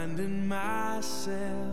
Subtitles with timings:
[0.00, 1.69] finding myself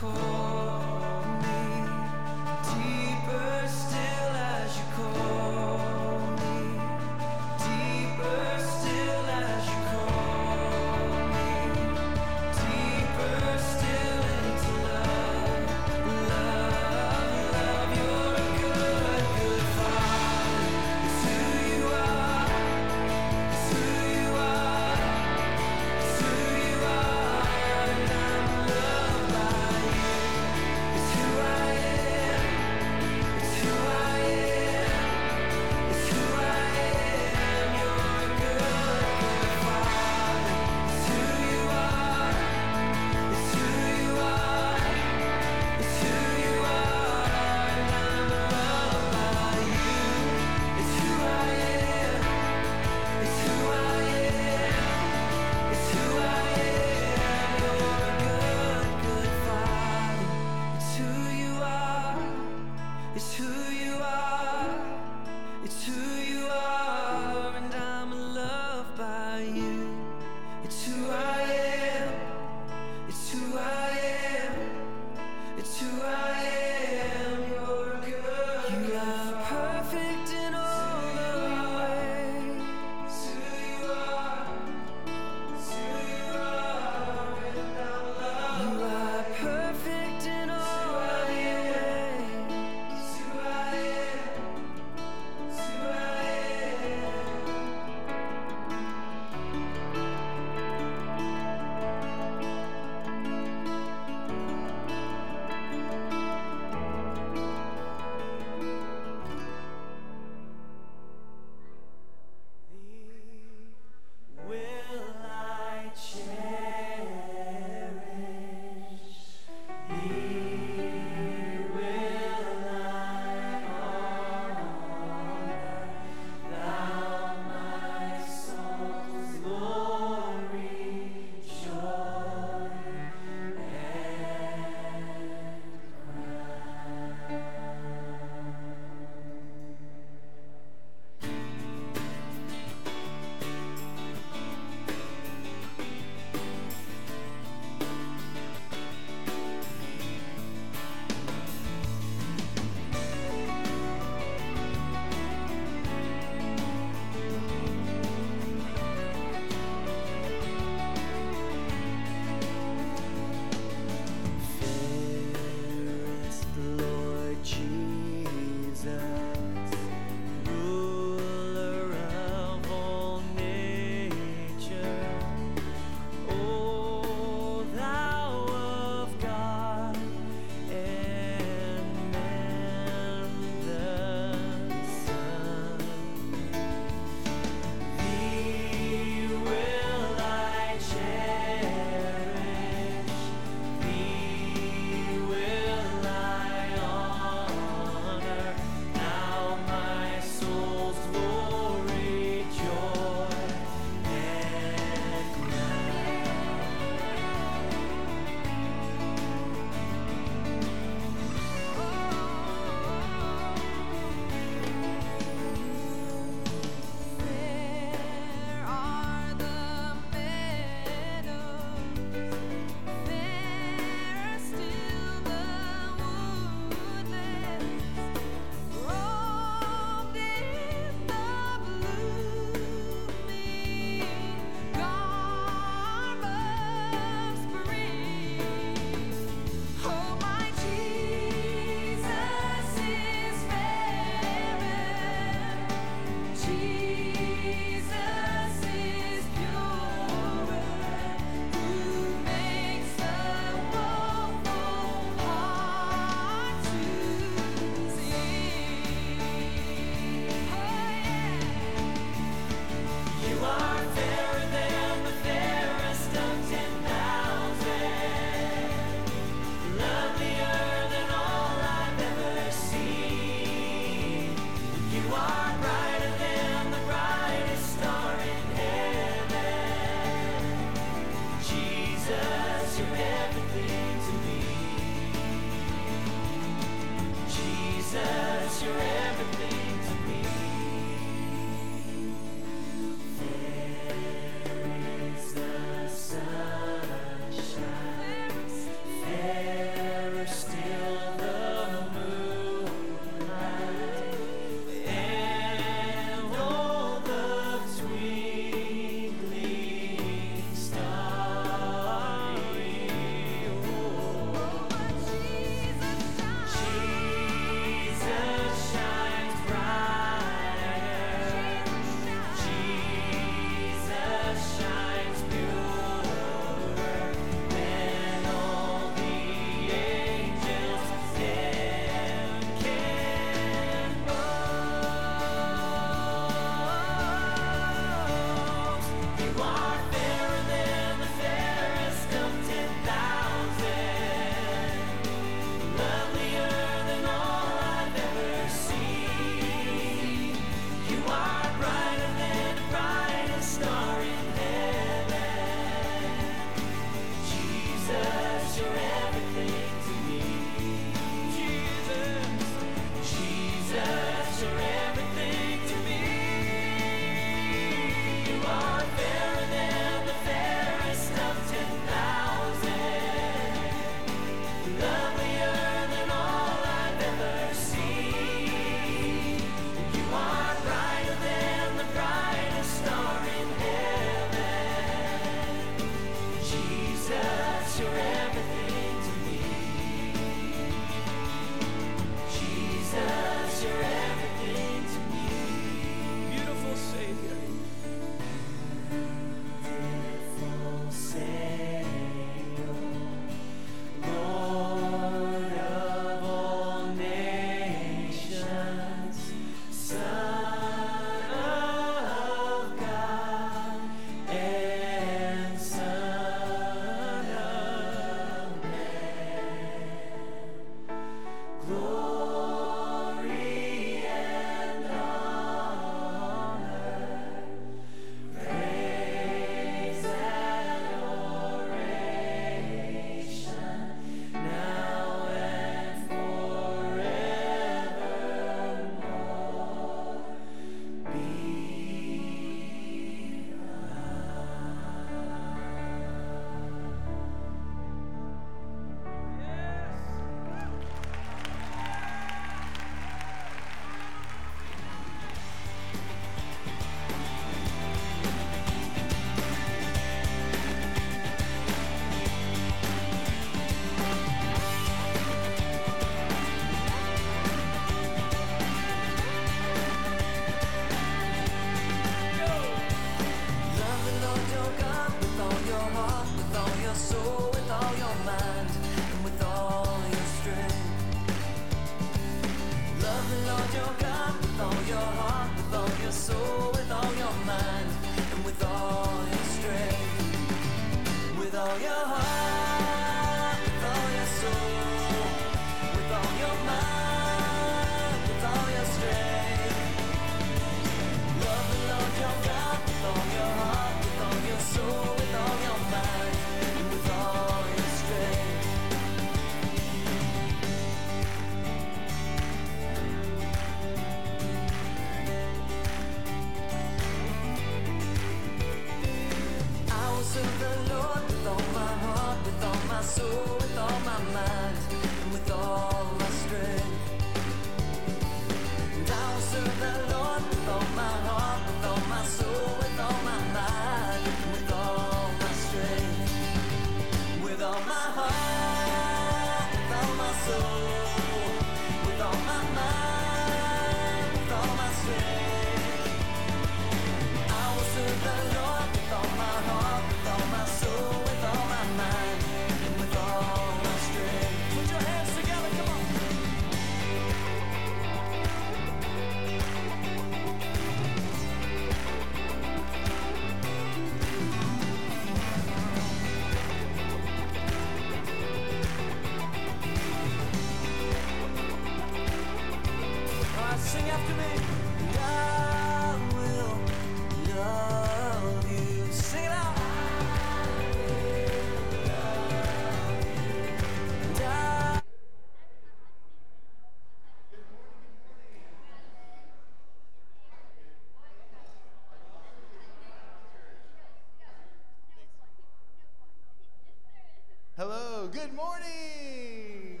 [598.48, 600.00] good morning.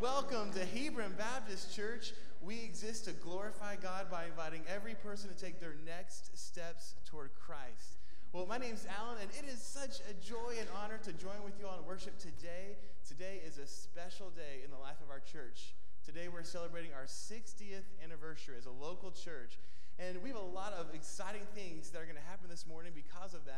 [0.00, 2.12] Welcome to Hebron Baptist Church.
[2.40, 7.30] We exist to glorify God by inviting every person to take their next steps toward
[7.34, 7.98] Christ.
[8.32, 11.58] Well, my name's Alan, and it is such a joy and honor to join with
[11.58, 12.76] you on worship today.
[13.08, 15.74] Today is a special day in the life of our church.
[16.06, 19.58] Today we're celebrating our 60th anniversary as a local church.
[19.98, 22.92] And we have a lot of exciting things that are going to happen this morning
[22.94, 23.49] because of that.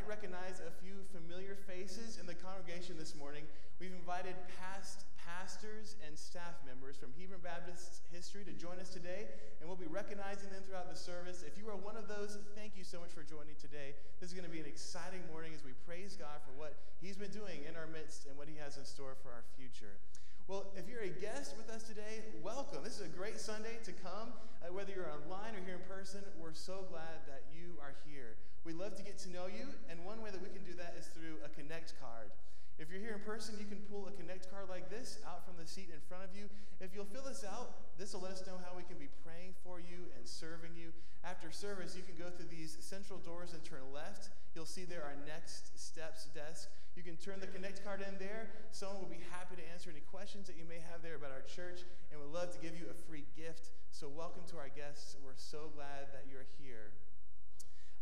[0.00, 3.44] Might recognize a few familiar faces in the congregation this morning.
[3.80, 9.28] We've invited past pastors and staff members from Hebron Baptist history to join us today,
[9.60, 11.44] and we'll be recognizing them throughout the service.
[11.44, 13.92] If you are one of those, thank you so much for joining today.
[14.24, 17.20] This is going to be an exciting morning as we praise God for what He's
[17.20, 20.00] been doing in our midst and what He has in store for our future.
[20.48, 22.80] Well, if you're a guest with us today, welcome.
[22.82, 24.32] This is a great Sunday to come.
[24.64, 28.40] Uh, whether you're online or here in person, we're so glad that you are here.
[28.64, 30.92] We love to get to know you, and one way that we can do that
[30.98, 32.28] is through a Connect card.
[32.76, 35.56] If you're here in person, you can pull a Connect card like this out from
[35.56, 36.48] the seat in front of you.
[36.80, 39.52] If you'll fill this out, this will let us know how we can be praying
[39.64, 40.92] for you and serving you.
[41.24, 44.28] After service, you can go through these central doors and turn left.
[44.56, 46.68] You'll see there our next steps desk.
[46.96, 48.48] You can turn the Connect card in there.
[48.72, 51.44] Someone will be happy to answer any questions that you may have there about our
[51.48, 51.80] church,
[52.12, 53.72] and we'd love to give you a free gift.
[53.92, 55.16] So, welcome to our guests.
[55.24, 56.92] We're so glad that you're here.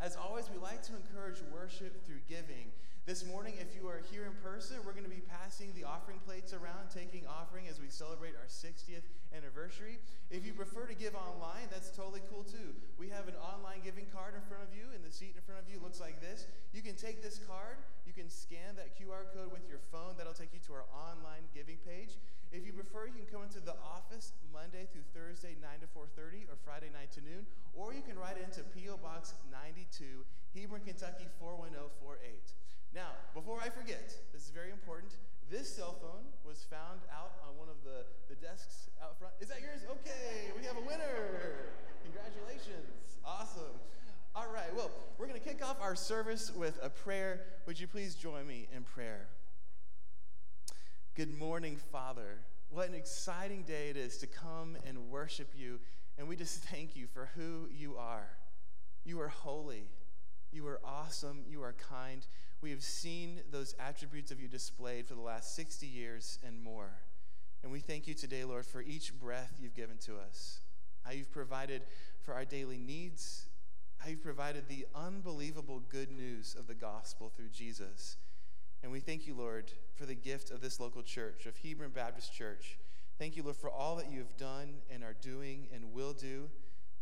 [0.01, 2.71] As always, we like to encourage worship through giving.
[3.03, 6.23] This morning, if you are here in person, we're going to be passing the offering
[6.23, 9.03] plates around, taking offering as we celebrate our 60th
[9.35, 9.99] anniversary.
[10.31, 12.79] If you prefer to give online, that's totally cool too.
[12.95, 15.59] We have an online giving card in front of you, and the seat in front
[15.59, 16.47] of you looks like this.
[16.71, 20.37] You can take this card, you can scan that QR code with your phone, that'll
[20.37, 22.15] take you to our online giving page.
[22.49, 26.49] If you prefer, you can come into the office Monday through Thursday, 9 to 4.30,
[26.49, 27.43] or Friday 9 to noon,
[27.77, 28.97] or you can write into P.O.
[29.05, 30.25] Box 92,
[30.57, 32.57] Hebron, Kentucky 41048.
[32.97, 35.13] Now, before I forget, this is very important.
[35.53, 39.37] This cell phone was found out on one of the, the desks out front.
[39.41, 39.85] Is that yours?
[40.01, 41.77] Okay, we have a winner.
[42.05, 43.21] Congratulations.
[43.25, 43.77] Awesome.
[44.35, 47.41] All right, well, we're going to kick off our service with a prayer.
[47.67, 49.29] Would you please join me in prayer?
[51.19, 52.39] Good morning, Father.
[52.71, 55.81] What an exciting day it is to come and worship you.
[56.17, 58.29] And we just thank you for who you are.
[59.05, 59.89] You are holy.
[60.53, 61.43] You are awesome.
[61.49, 62.25] You are kind.
[62.61, 66.93] We have seen those attributes of you displayed for the last 60 years and more.
[67.65, 70.61] And we thank you today, Lord, for each breath you've given to us,
[71.03, 71.83] how you've provided
[72.23, 73.49] for our daily needs,
[73.97, 78.19] how you've provided the unbelievable good news of the gospel through Jesus.
[78.83, 82.33] And we thank you, Lord, for the gift of this local church, of Hebron Baptist
[82.33, 82.79] Church.
[83.19, 86.49] Thank you, Lord, for all that you have done and are doing and will do.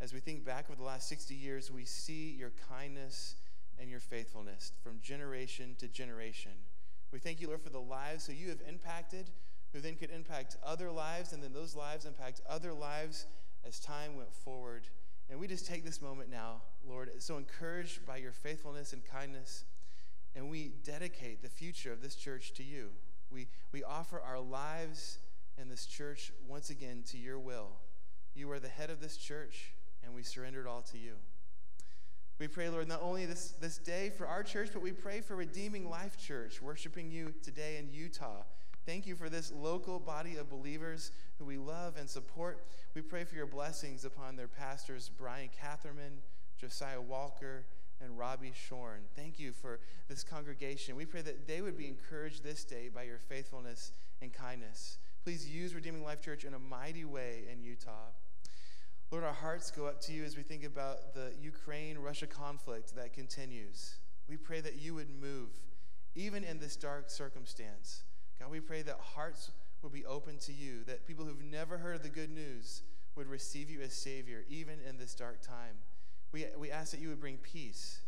[0.01, 3.37] As we think back over the last 60 years, we see your kindness
[3.79, 6.53] and your faithfulness from generation to generation.
[7.13, 9.31] We thank you, Lord, for the lives who you have impacted,
[9.73, 13.27] who then could impact other lives, and then those lives impact other lives
[13.67, 14.89] as time went forward.
[15.29, 19.65] And we just take this moment now, Lord, so encouraged by your faithfulness and kindness,
[20.37, 22.91] and we dedicate the future of this church to you.
[23.31, 25.19] We, we offer our lives
[25.59, 27.71] and this church once again to your will.
[28.35, 29.73] You are the head of this church,
[30.05, 31.15] and we surrender it all to you.
[32.39, 35.37] We pray, Lord, not only this, this day for our church, but we pray for
[35.37, 38.43] Redeeming Life Church, worshiping you today in Utah.
[38.85, 42.67] Thank you for this local body of believers who we love and support.
[42.95, 46.19] We pray for your blessings upon their pastors, Brian Catherman,
[46.59, 47.65] Josiah Walker,
[48.03, 49.03] and Robbie Shorn.
[49.15, 50.97] Thank you for this congregation.
[50.97, 54.99] We pray that they would be encouraged this day by your faithfulness and kindness.
[55.25, 58.11] Please use Redeeming Life Church in a mighty way in Utah.
[59.11, 62.95] Lord, our hearts go up to you as we think about the Ukraine Russia conflict
[62.97, 63.97] that continues.
[64.29, 65.51] We pray that you would move,
[66.15, 68.03] even in this dark circumstance.
[68.41, 72.03] God, we pray that hearts will be open to you, that people who've never heard
[72.03, 72.83] the good news
[73.15, 75.77] would receive you as Savior, even in this dark time.
[76.37, 78.01] We, we ask that you would bring peace.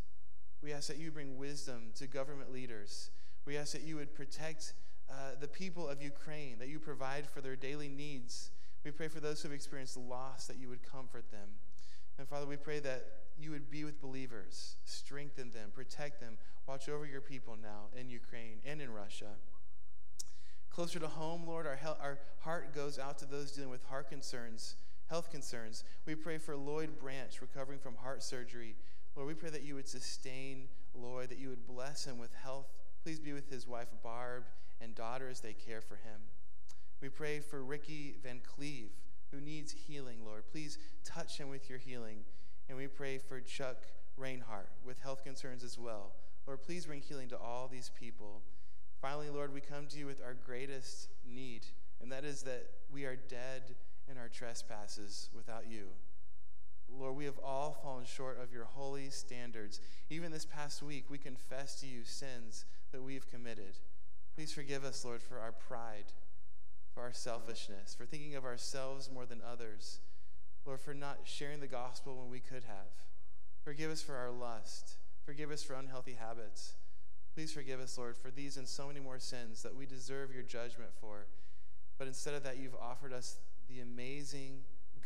[0.63, 3.09] We ask that you bring wisdom to government leaders.
[3.47, 4.75] We ask that you would protect
[5.09, 8.51] uh, the people of Ukraine, that you provide for their daily needs.
[8.85, 11.49] We pray for those who have experienced loss, that you would comfort them.
[12.19, 13.07] And Father, we pray that
[13.41, 16.37] you would be with believers, strengthen them, protect them,
[16.67, 19.37] watch over your people now in Ukraine and in Russia.
[20.69, 24.11] Closer to home, Lord, our, hel- our heart goes out to those dealing with heart
[24.11, 24.77] concerns,
[25.09, 25.85] health concerns.
[26.07, 28.77] We pray for Lloyd Branch recovering from heart surgery.
[29.17, 32.69] Lord, we pray that you would sustain Lloyd, that you would bless him with health.
[33.03, 34.45] Please be with his wife Barb
[34.81, 36.21] and daughter as they care for him.
[37.01, 38.91] We pray for Ricky Van Cleve,
[39.31, 40.45] who needs healing, Lord.
[40.51, 42.25] Please touch him with your healing.
[42.69, 43.77] And we pray for Chuck
[44.17, 46.13] Reinhart with health concerns as well.
[46.47, 48.43] Lord, please bring healing to all these people.
[49.01, 51.67] Finally, Lord, we come to you with our greatest need,
[52.03, 53.77] and that is that we are dead
[54.11, 55.89] in our trespasses without you.
[56.91, 59.81] Lord, we have all fallen short of your holy standards.
[60.11, 63.79] Even this past week, we confess to you sins that we have committed.
[64.35, 66.13] Please forgive us, Lord, for our pride,
[66.95, 70.01] for our selfishness, for thinking of ourselves more than others.
[70.65, 72.89] Lord, for not sharing the gospel when we could have.
[73.63, 74.97] Forgive us for our lust.
[75.25, 76.75] Forgive us for unhealthy habits.
[77.35, 80.43] Please forgive us, Lord, for these and so many more sins that we deserve your
[80.43, 81.27] judgment for.
[81.99, 83.37] But instead of that, you've offered us
[83.69, 84.61] the amazing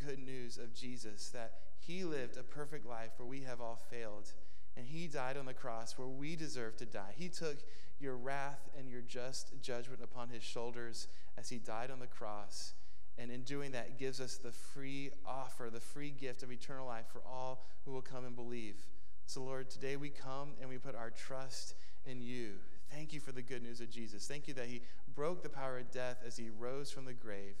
[0.05, 4.31] good news of Jesus that he lived a perfect life where we have all failed.
[4.75, 7.13] And he died on the cross where we deserve to die.
[7.15, 7.57] He took
[7.99, 12.73] your wrath and your just judgment upon his shoulders as he died on the cross.
[13.17, 17.05] And in doing that, gives us the free offer, the free gift of eternal life
[17.11, 18.77] for all who will come and believe.
[19.25, 22.53] So, Lord, today we come and we put our trust in you.
[22.91, 24.27] Thank you for the good news of Jesus.
[24.27, 24.81] Thank you that he
[25.15, 27.55] broke the power of death as he rose from the grave.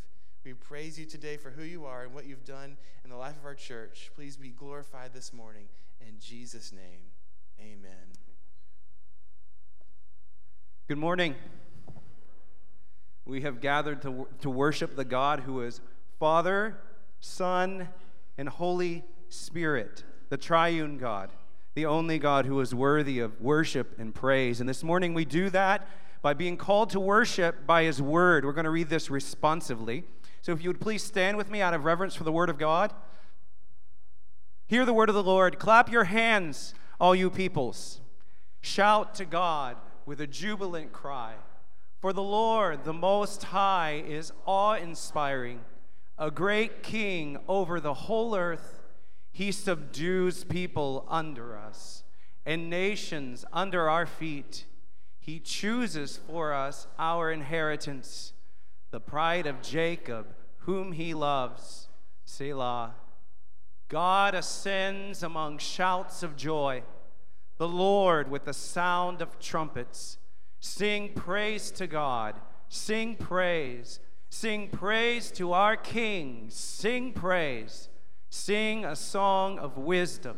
[0.45, 2.75] We praise you today for who you are and what you've done
[3.05, 4.11] in the life of our church.
[4.13, 5.67] Please be glorified this morning.
[6.05, 6.99] In Jesus' name,
[7.61, 8.07] amen.
[10.89, 11.35] Good morning.
[13.23, 15.79] We have gathered to, to worship the God who is
[16.19, 16.77] Father,
[17.21, 17.87] Son,
[18.37, 21.31] and Holy Spirit, the triune God,
[21.73, 24.59] the only God who is worthy of worship and praise.
[24.59, 25.87] And this morning we do that
[26.21, 28.43] by being called to worship by His Word.
[28.43, 30.03] We're going to read this responsively.
[30.43, 32.59] So if you would please stand with me out of reverence for the Word of
[32.59, 32.93] God.
[34.67, 35.57] Hear the word of the Lord.
[35.57, 38.01] Clap your hands, all you peoples.
[38.59, 41.35] Shout to God with a jubilant cry.
[42.01, 45.61] For the Lord, the Most High, is awe inspiring,
[46.17, 48.81] a great king over the whole earth.
[49.31, 52.03] He subdues people under us
[52.45, 54.65] and nations under our feet.
[55.21, 58.33] He chooses for us our inheritance,
[58.93, 60.27] the pride of Jacob,
[60.59, 61.87] whom he loves.
[62.25, 62.93] Selah.
[63.89, 66.83] God ascends among shouts of joy,
[67.57, 70.19] the Lord with the sound of trumpets.
[70.59, 72.35] Sing praise to God,
[72.69, 77.89] sing praise, sing praise to our King, sing praise,
[78.29, 80.37] sing a song of wisdom.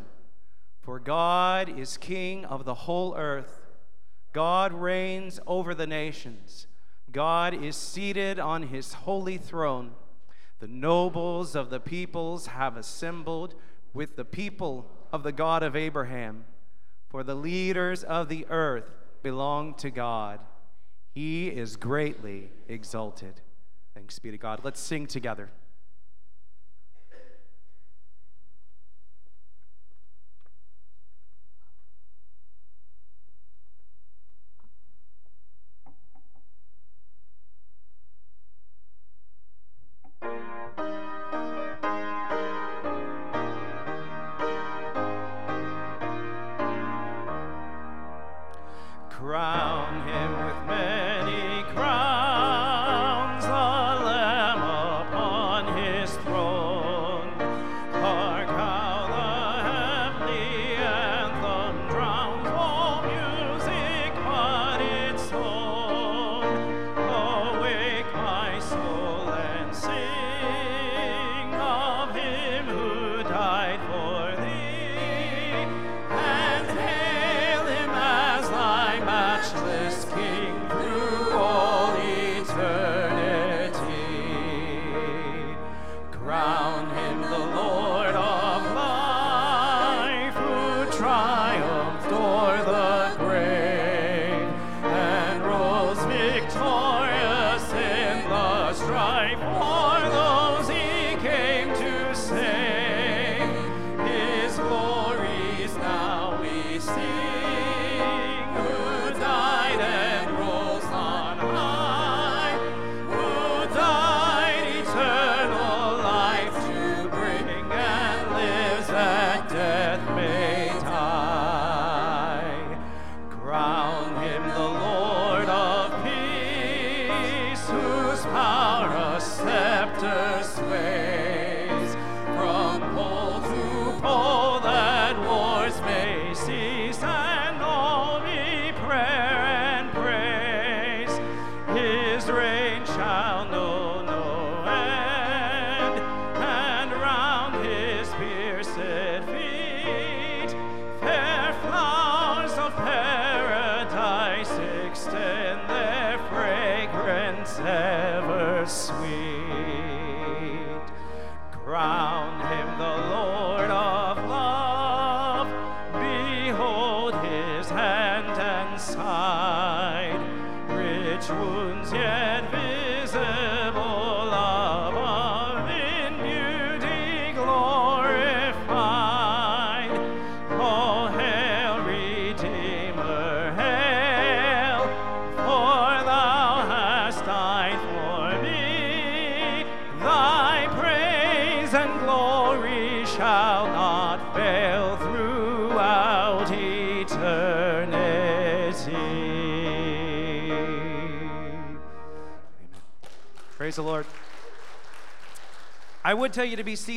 [0.80, 3.65] For God is King of the whole earth,
[4.32, 6.68] God reigns over the nations,
[7.15, 9.91] God is seated on his holy throne.
[10.60, 13.56] The nobles of the peoples have assembled
[13.93, 16.43] with the people of the God of Abraham.
[17.08, 18.91] For the leaders of the earth
[19.23, 20.41] belong to God.
[21.13, 23.39] He is greatly exalted.
[23.93, 24.60] Thanks be to God.
[24.65, 25.51] Let's sing together.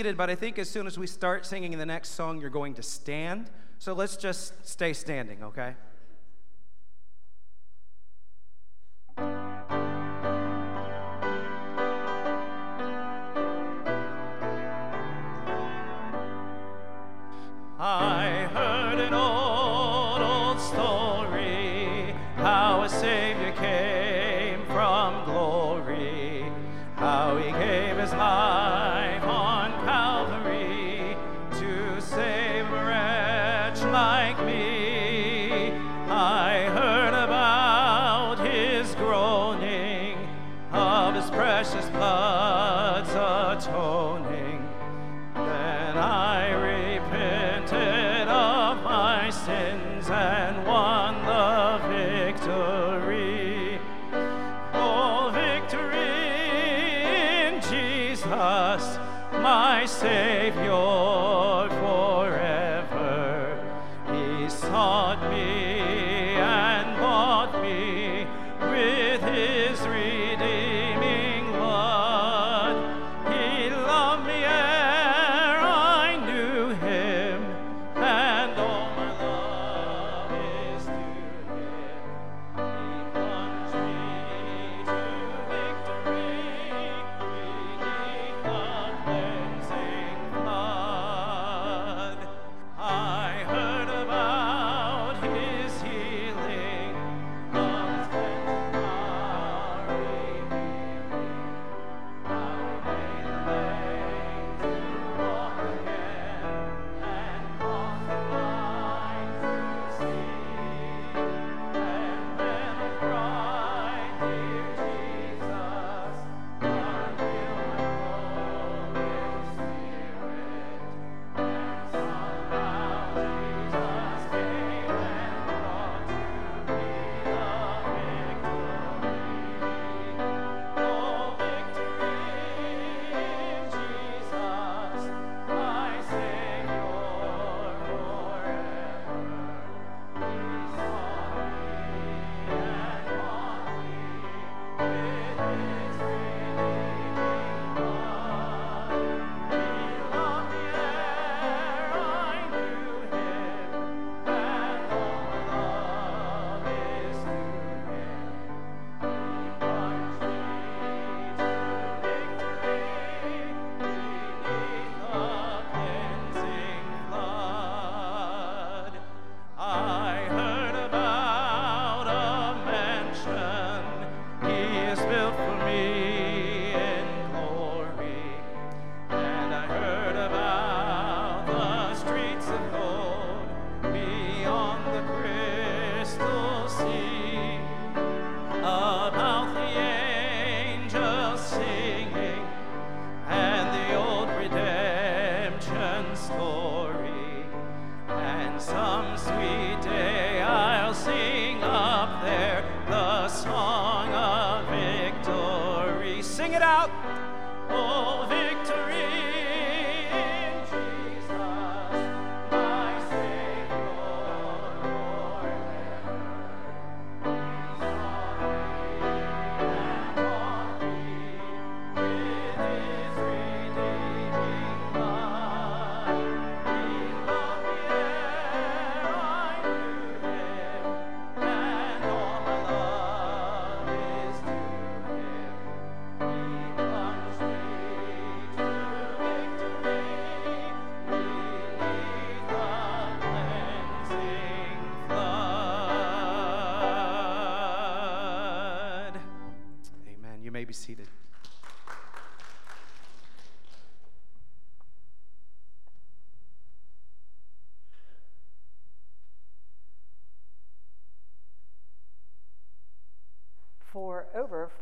[0.08, 2.72] seated, but I think as soon as we start singing the next song, you're going
[2.74, 3.50] to stand.
[3.78, 5.74] So let's just stay standing, okay?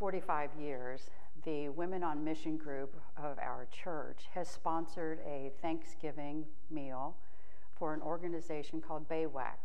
[0.06, 1.10] 45 years,
[1.44, 7.16] the Women on Mission group of our church has sponsored a Thanksgiving meal
[7.74, 9.56] for an organization called BAYWAC.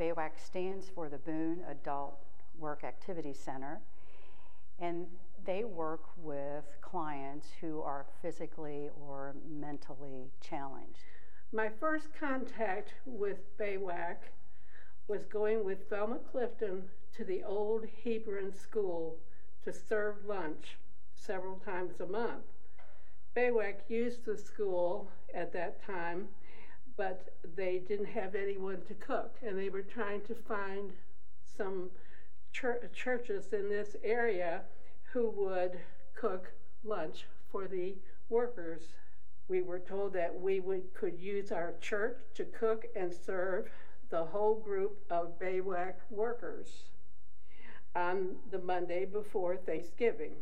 [0.00, 2.24] BAYWAC stands for the Boone Adult
[2.58, 3.82] Work Activity Center,
[4.78, 5.06] and
[5.44, 11.04] they work with clients who are physically or mentally challenged.
[11.52, 14.16] My first contact with BAYWAC
[15.06, 16.84] was going with Velma Clifton
[17.14, 19.18] to the old Hebron school
[19.66, 20.76] to serve lunch
[21.16, 22.44] several times a month.
[23.36, 26.28] BAYWAC used the school at that time,
[26.96, 30.92] but they didn't have anyone to cook, and they were trying to find
[31.56, 31.90] some
[32.52, 34.62] chur- churches in this area
[35.12, 35.80] who would
[36.14, 36.52] cook
[36.84, 37.96] lunch for the
[38.28, 38.94] workers.
[39.48, 43.68] We were told that we would, could use our church to cook and serve
[44.10, 46.84] the whole group of BAYWAC workers
[47.96, 50.32] on the Monday before Thanksgiving.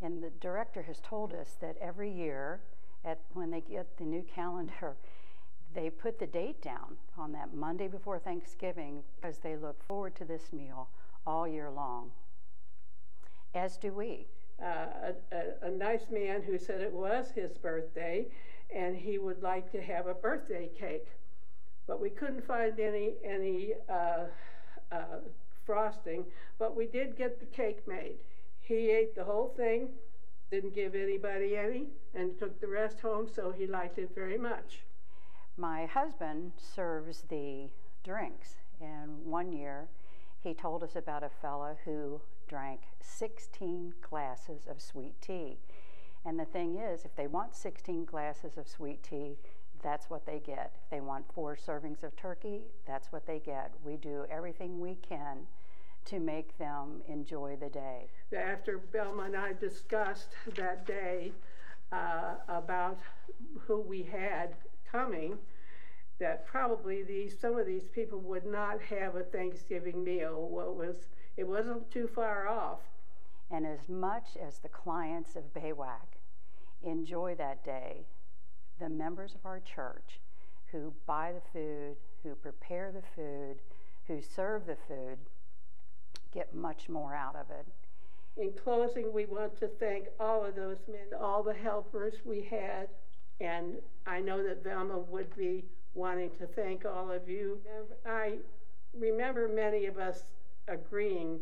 [0.00, 2.60] And the director has told us that every year,
[3.04, 4.96] at, when they get the new calendar,
[5.74, 10.24] they put the date down on that Monday before Thanksgiving because they look forward to
[10.24, 10.88] this meal
[11.26, 12.10] all year long.
[13.54, 14.26] As do we.
[14.62, 18.26] Uh, a, a, a nice man who said it was his birthday
[18.74, 21.08] and he would like to have a birthday cake.
[21.86, 24.24] But we couldn't find any, any uh,
[24.92, 25.18] uh,
[25.64, 26.24] frosting,
[26.58, 28.16] but we did get the cake made.
[28.60, 29.88] He ate the whole thing,
[30.50, 34.84] didn't give anybody any, and took the rest home, so he liked it very much.
[35.56, 37.68] My husband serves the
[38.02, 39.88] drinks, and one year
[40.40, 45.58] he told us about a fellow who drank 16 glasses of sweet tea.
[46.24, 49.36] And the thing is, if they want 16 glasses of sweet tea,
[49.84, 50.72] that's what they get.
[50.82, 53.70] If they want four servings of turkey, that's what they get.
[53.84, 55.46] We do everything we can
[56.06, 58.08] to make them enjoy the day.
[58.36, 61.32] After Velma and I discussed that day
[61.92, 62.98] uh, about
[63.60, 64.56] who we had
[64.90, 65.38] coming,
[66.18, 70.48] that probably these some of these people would not have a Thanksgiving meal.
[70.48, 72.80] What was it wasn't too far off.
[73.50, 76.18] And as much as the clients of BAYWAC
[76.82, 78.06] enjoy that day,
[78.80, 80.20] the members of our church
[80.72, 83.56] who buy the food, who prepare the food,
[84.06, 85.18] who serve the food,
[86.32, 87.66] get much more out of it.
[88.36, 92.88] In closing, we want to thank all of those men, all the helpers we had,
[93.40, 95.64] and I know that Velma would be
[95.94, 97.58] wanting to thank all of you.
[98.04, 98.38] I
[98.92, 100.24] remember many of us
[100.66, 101.38] agreeing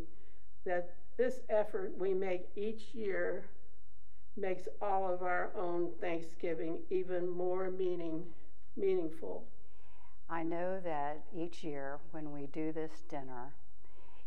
[0.67, 3.45] that this effort we make each year
[4.37, 8.25] makes all of our own Thanksgiving even more meaning,
[8.77, 9.45] meaningful.
[10.31, 13.55] I know that each year when we do this dinner,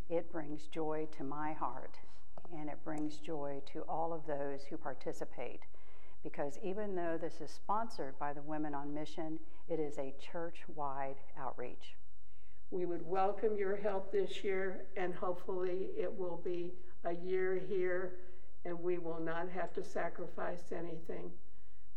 [0.08, 1.98] it brings joy to my heart
[2.56, 5.62] and it brings joy to all of those who participate.
[6.22, 9.38] Because even though this is sponsored by the Women on Mission,
[9.68, 11.96] it is a church wide outreach.
[12.70, 16.72] We would welcome your help this year, and hopefully it will be
[17.04, 18.14] a year here
[18.66, 21.30] and we will not have to sacrifice anything.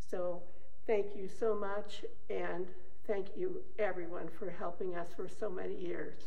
[0.09, 0.43] So
[0.85, 2.67] thank you so much, and
[3.07, 6.19] thank you everyone for helping us for so many years.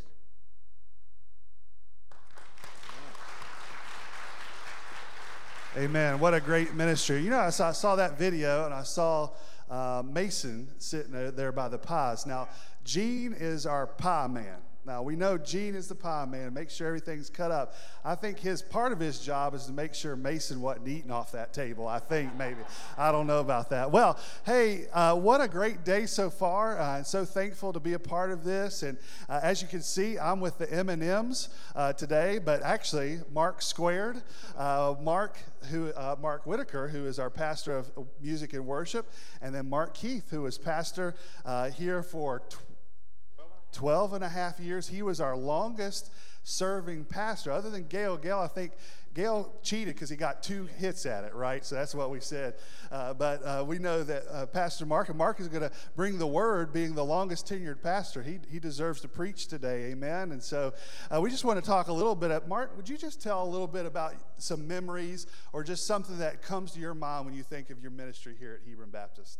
[5.76, 6.18] Amen.
[6.18, 7.22] What a great ministry.
[7.22, 9.30] You know, I saw, I saw that video and I saw
[9.70, 12.26] uh, Mason sitting there by the pies.
[12.26, 12.48] Now,
[12.84, 14.58] Gene is our pie man.
[14.84, 17.74] Now, we know Gene is the pie man and make sure everything's cut up.
[18.04, 21.30] I think his part of his job is to make sure Mason wasn't eating off
[21.32, 21.86] that table.
[21.86, 22.62] I think maybe.
[22.98, 23.92] I don't know about that.
[23.92, 26.80] Well, hey, uh, what a great day so far.
[26.80, 28.82] Uh, and so thankful to be a part of this.
[28.82, 33.62] And uh, as you can see, I'm with the M&Ms uh, today, but actually, Mark
[33.62, 34.20] Squared.
[34.56, 35.38] Uh, Mark,
[35.70, 39.08] who, uh, Mark Whitaker, who is our pastor of music and worship,
[39.40, 41.14] and then Mark Keith, who is pastor
[41.44, 42.42] uh, here for
[43.72, 44.88] 12 and a half years.
[44.88, 46.10] He was our longest
[46.44, 47.52] serving pastor.
[47.52, 48.72] Other than Gail, Gail, I think
[49.14, 51.64] Gail cheated because he got two hits at it, right?
[51.64, 52.54] So that's what we said.
[52.90, 56.18] Uh, but uh, we know that uh, Pastor Mark, and Mark is going to bring
[56.18, 58.22] the word, being the longest tenured pastor.
[58.22, 60.32] He, he deserves to preach today, amen.
[60.32, 60.72] And so
[61.14, 62.30] uh, we just want to talk a little bit.
[62.30, 66.18] At, Mark, would you just tell a little bit about some memories or just something
[66.18, 69.38] that comes to your mind when you think of your ministry here at Hebron Baptist?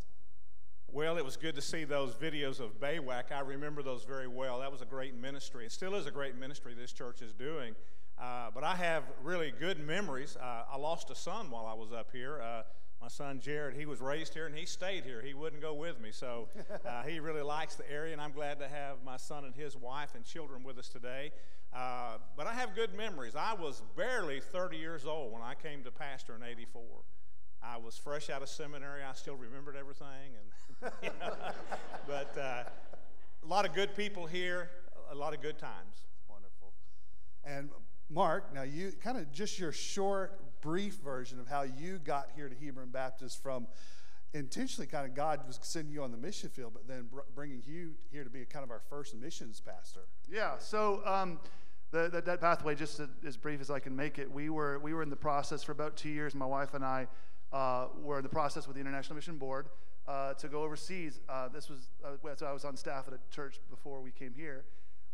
[0.95, 3.33] Well, it was good to see those videos of BAYWAC.
[3.33, 4.61] I remember those very well.
[4.61, 5.65] That was a great ministry.
[5.65, 7.75] It still is a great ministry this church is doing.
[8.21, 10.37] Uh, but I have really good memories.
[10.37, 12.43] Uh, I lost a son while I was up here.
[12.43, 12.65] Uh,
[13.01, 15.23] my son Jared, he was raised here and he stayed here.
[15.23, 16.11] He wouldn't go with me.
[16.13, 16.49] So
[16.87, 19.75] uh, he really likes the area, and I'm glad to have my son and his
[19.75, 21.33] wife and children with us today.
[21.75, 23.35] Uh, but I have good memories.
[23.35, 26.83] I was barely 30 years old when I came to pastor in 84.
[27.63, 29.03] I was fresh out of seminary.
[29.03, 30.51] I still remembered everything, and
[32.07, 32.65] but uh,
[33.43, 34.71] a lot of good people here,
[35.11, 36.07] a lot of good times.
[36.29, 36.73] Wonderful.
[37.45, 37.71] And
[38.11, 42.49] Mark, now you kind of just your short, brief version of how you got here
[42.49, 43.67] to Hebron Baptist from
[44.35, 47.63] intentionally kind of God was sending you on the mission field, but then br- bringing
[47.67, 50.01] you here to be kind of our first missions pastor.
[50.31, 50.59] Yeah.
[50.59, 51.39] So um,
[51.91, 54.79] the, the, that pathway, just a- as brief as I can make it, we were
[54.79, 56.35] we were in the process for about two years.
[56.35, 57.09] My wife and I
[57.53, 59.67] uh, were in the process with the International Mission Board
[60.09, 61.21] uh, to go overseas.
[61.29, 64.35] Uh, this was uh, so I was on staff at a church before we came
[64.35, 64.65] here,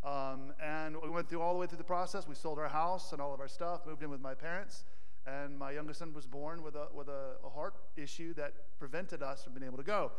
[0.05, 2.27] um, and we went through all the way through the process.
[2.27, 4.85] We sold our house and all of our stuff, moved in with my parents.
[5.27, 9.23] And my youngest son was born with a with a, a heart issue that prevented
[9.23, 10.13] us from being able to go.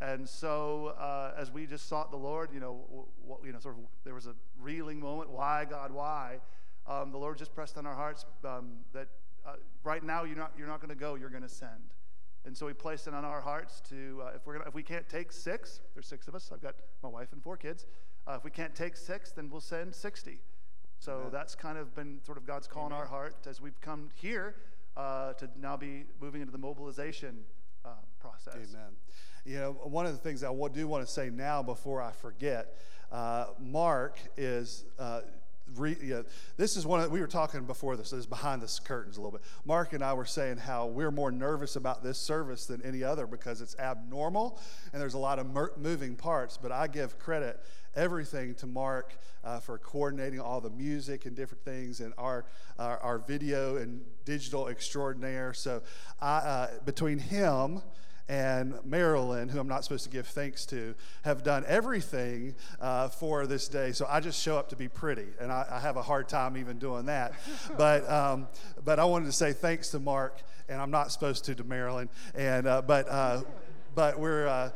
[0.00, 3.06] And so, uh, as we just sought the Lord, you know,
[3.44, 5.30] you know, sort of, there was a reeling moment.
[5.30, 6.38] Why, God, why?
[6.86, 9.08] Um, the Lord just pressed on our hearts um, that
[9.46, 11.14] uh, right now you're not you're not going to go.
[11.16, 11.94] You're going to send.
[12.44, 14.82] And so He placed it on our hearts to uh, if we're gonna, if we
[14.82, 16.50] can't take six, there's six of us.
[16.52, 17.86] I've got my wife and four kids.
[18.26, 20.40] Uh, if we can't take six, then we'll send sixty.
[20.98, 24.10] So that's kind of been sort of God's call in our heart as we've come
[24.14, 24.56] here
[24.96, 27.38] uh, to now be moving into the mobilization
[27.84, 28.54] uh, process.
[28.54, 28.92] Amen.
[29.46, 32.76] You know, one of the things I do want to say now before I forget,
[33.10, 34.84] uh, Mark is.
[35.76, 36.24] Re, know,
[36.56, 38.10] this is one of we were talking before this.
[38.10, 39.42] This is behind the curtains a little bit.
[39.64, 43.26] Mark and I were saying how we're more nervous about this service than any other
[43.26, 44.60] because it's abnormal
[44.92, 46.58] and there's a lot of mer- moving parts.
[46.60, 47.60] But I give credit
[47.94, 49.14] everything to Mark
[49.44, 52.44] uh, for coordinating all the music and different things and our
[52.78, 55.52] our, our video and digital extraordinaire.
[55.54, 55.82] So
[56.20, 57.82] I, uh, between him
[58.30, 63.44] and Marilyn, who I'm not supposed to give thanks to, have done everything uh, for
[63.44, 63.90] this day.
[63.90, 66.56] So I just show up to be pretty, and I, I have a hard time
[66.56, 67.34] even doing that.
[67.76, 68.46] but um,
[68.84, 72.08] but I wanted to say thanks to Mark, and I'm not supposed to to Marilyn,
[72.36, 73.42] and uh, but uh,
[73.94, 74.72] but we're.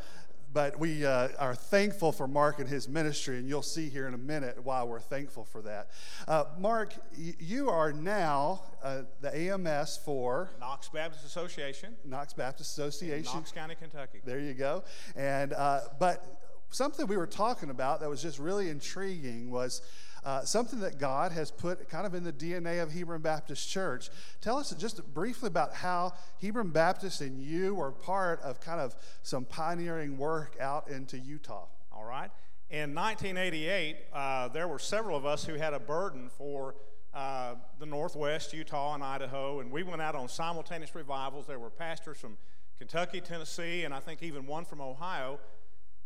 [0.55, 4.15] But we uh, are thankful for Mark and his ministry, and you'll see here in
[4.15, 5.91] a minute why we're thankful for that.
[6.29, 13.35] Uh, Mark, you are now uh, the AMS for Knox Baptist Association, Knox Baptist Association.
[13.35, 14.21] Knox County, Kentucky.
[14.25, 14.85] There you go.
[15.17, 16.25] And uh, but
[16.71, 19.83] something we were talking about that was just really intriguing was
[20.25, 24.09] uh, something that God has put kind of in the DNA of Hebron Baptist Church.
[24.41, 28.97] Tell us just briefly about how Hebron Baptist and you were part of kind of
[29.23, 31.67] some pioneering work out into Utah.
[31.93, 32.31] All right.
[32.71, 36.75] In 1988, uh, there were several of us who had a burden for
[37.13, 41.47] uh, the Northwest, Utah, and Idaho, and we went out on simultaneous revivals.
[41.47, 42.37] There were pastors from
[42.79, 45.39] Kentucky, Tennessee, and I think even one from Ohio.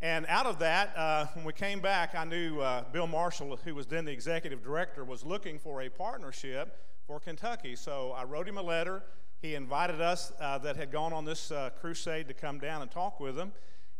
[0.01, 3.75] And out of that, uh, when we came back, I knew uh, Bill Marshall, who
[3.75, 7.75] was then the executive director, was looking for a partnership for Kentucky.
[7.75, 9.03] So I wrote him a letter.
[9.41, 12.89] He invited us uh, that had gone on this uh, crusade to come down and
[12.89, 13.51] talk with him.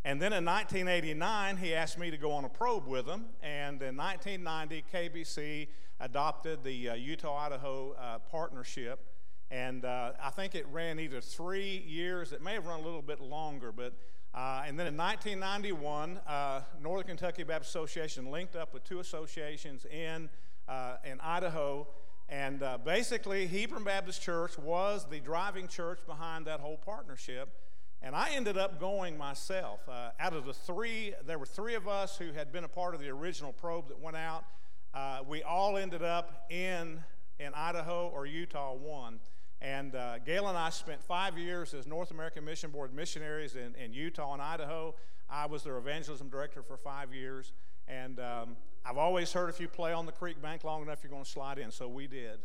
[0.05, 3.25] And then in 1989, he asked me to go on a probe with him.
[3.43, 5.67] And in 1990, KBC
[5.99, 9.05] adopted the uh, Utah Idaho uh, partnership.
[9.51, 13.19] And I think it ran either three years, it may have run a little bit
[13.19, 13.95] longer, but
[14.39, 19.85] uh, and then in 1991, uh, Northern Kentucky Baptist Association linked up with two associations
[19.91, 20.29] in,
[20.69, 21.85] uh, in Idaho.
[22.29, 27.49] And uh, basically, Hebron Baptist Church was the driving church behind that whole partnership.
[28.01, 29.81] And I ended up going myself.
[29.89, 32.95] Uh, out of the three, there were three of us who had been a part
[32.95, 34.45] of the original probe that went out.
[35.27, 37.03] we all ended up in,
[37.41, 39.19] in Idaho or Utah, one.
[39.61, 43.75] And uh, Gail and I spent five years as North American Mission Board missionaries in,
[43.75, 44.95] in Utah and Idaho.
[45.29, 47.51] I was their evangelism director for five years.
[47.87, 48.55] And um,
[48.85, 51.29] I've always heard if you play on the creek bank long enough, you're going to
[51.29, 51.71] slide in.
[51.71, 52.39] So we did.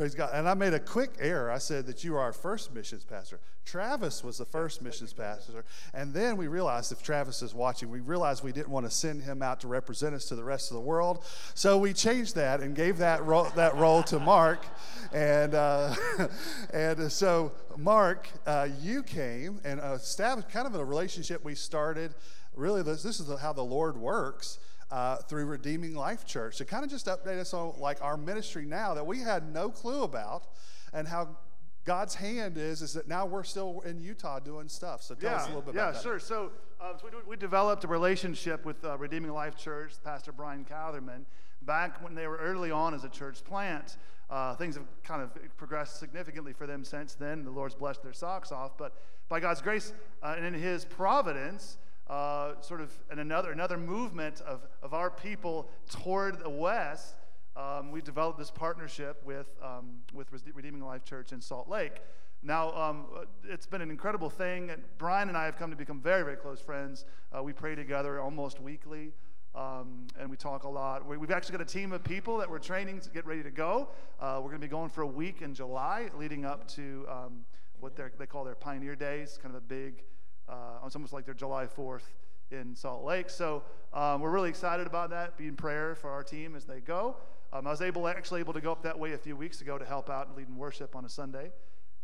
[0.00, 0.30] Praise God.
[0.32, 1.50] And I made a quick error.
[1.50, 3.38] I said that you are our first missions pastor.
[3.66, 5.62] Travis was the first missions pastor.
[5.92, 9.24] And then we realized if Travis is watching, we realized we didn't want to send
[9.24, 11.22] him out to represent us to the rest of the world.
[11.52, 14.64] So we changed that and gave that role, that role to Mark.
[15.12, 15.94] And, uh,
[16.72, 22.14] and so, Mark, uh, you came and established kind of a relationship we started.
[22.54, 24.60] Really, this, this is how the Lord works
[24.90, 28.64] uh, through Redeeming Life Church to kind of just update us on like our ministry
[28.64, 30.48] now that we had no clue about
[30.92, 31.36] and how
[31.84, 35.02] God's hand is is that now we're still in Utah doing stuff.
[35.02, 35.98] So tell yeah, us a little bit yeah, about that.
[35.98, 36.18] Yeah, sure.
[36.18, 40.64] So, uh, so we, we developed a relationship with uh, Redeeming Life Church, Pastor Brian
[40.64, 41.24] Catherman,
[41.62, 43.96] back when they were early on as a church plant.
[44.28, 47.44] Uh, things have kind of progressed significantly for them since then.
[47.44, 48.94] The Lord's blessed their socks off, but
[49.28, 51.78] by God's grace uh, and in His providence,
[52.10, 57.14] uh, sort of in another another movement of, of our people toward the west,
[57.56, 62.00] um, we developed this partnership with um, with Redeeming Life Church in Salt Lake.
[62.42, 63.06] Now, um,
[63.44, 64.72] it's been an incredible thing.
[64.98, 67.04] Brian and I have come to become very, very close friends.
[67.36, 69.12] Uh, we pray together almost weekly,
[69.54, 71.06] um, and we talk a lot.
[71.06, 73.50] We, have actually got a team of people that we're training to get ready to
[73.50, 73.88] go.
[74.18, 77.44] Uh, we're going to be going for a week in July, leading up to um,
[77.78, 80.02] what they call their Pioneer Days, kind of a big
[80.48, 82.02] uh, it's almost like their July 4th
[82.50, 83.30] in Salt Lake.
[83.30, 83.62] So
[83.92, 85.36] um, we're really excited about that.
[85.36, 87.16] Be in prayer for our team as they go.
[87.52, 89.78] Um, I was able actually able to go up that way a few weeks ago
[89.78, 91.50] to help out and lead in worship on a Sunday.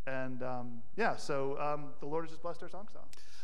[0.07, 3.02] And um, yeah, so um, the Lord has just blessed our song song.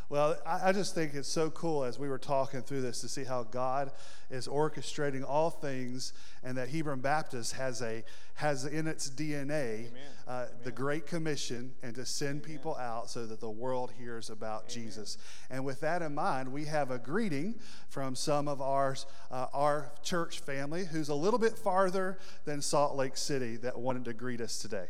[0.09, 3.09] Well, I, I just think it's so cool as we were talking through this to
[3.09, 3.91] see how God
[4.31, 6.13] is orchestrating all things,
[6.45, 8.05] and that Hebron Baptist has a
[8.35, 9.89] has in its DNA
[10.29, 14.69] uh, the Great Commission and to send people out so that the world hears about
[14.69, 15.19] Jesus.
[15.51, 17.57] And with that in mind, we have a greeting
[17.89, 18.97] from some of our
[19.31, 24.05] uh, our church family who's a little bit farther than Salt Lake City that wanted
[24.05, 24.87] to greet us today.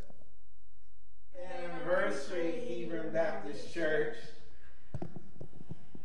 [1.43, 4.17] Anniversary Hebron Baptist Church.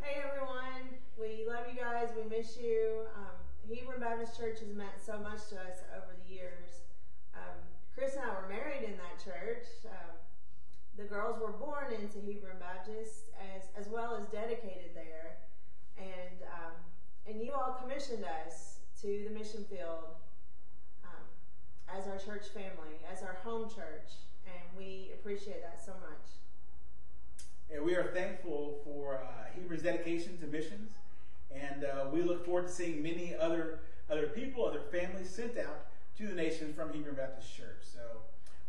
[0.02, 2.10] Hey everyone, we love you guys.
[2.16, 3.06] We miss you.
[3.16, 3.38] Um,
[3.70, 6.82] Hebron Baptist Church has meant so much to us over the years.
[7.36, 7.60] Um,
[7.94, 9.68] Chris and I were married in that church.
[9.86, 10.16] Um,
[10.98, 15.38] the girls were born into Hebron Baptist as, as well as dedicated there.
[15.98, 16.74] And, um,
[17.28, 20.18] and you all commissioned us to the mission field
[21.04, 21.26] um,
[21.96, 24.14] as our church family, as our home church.
[24.48, 26.28] And we appreciate that so much.
[27.74, 30.92] And we are thankful for uh, Hebron's dedication to missions.
[31.54, 33.80] And uh, we look forward to seeing many other,
[34.10, 35.88] other people, other families sent out
[36.18, 37.84] to the nation from Hebron Baptist Church.
[37.84, 38.00] So,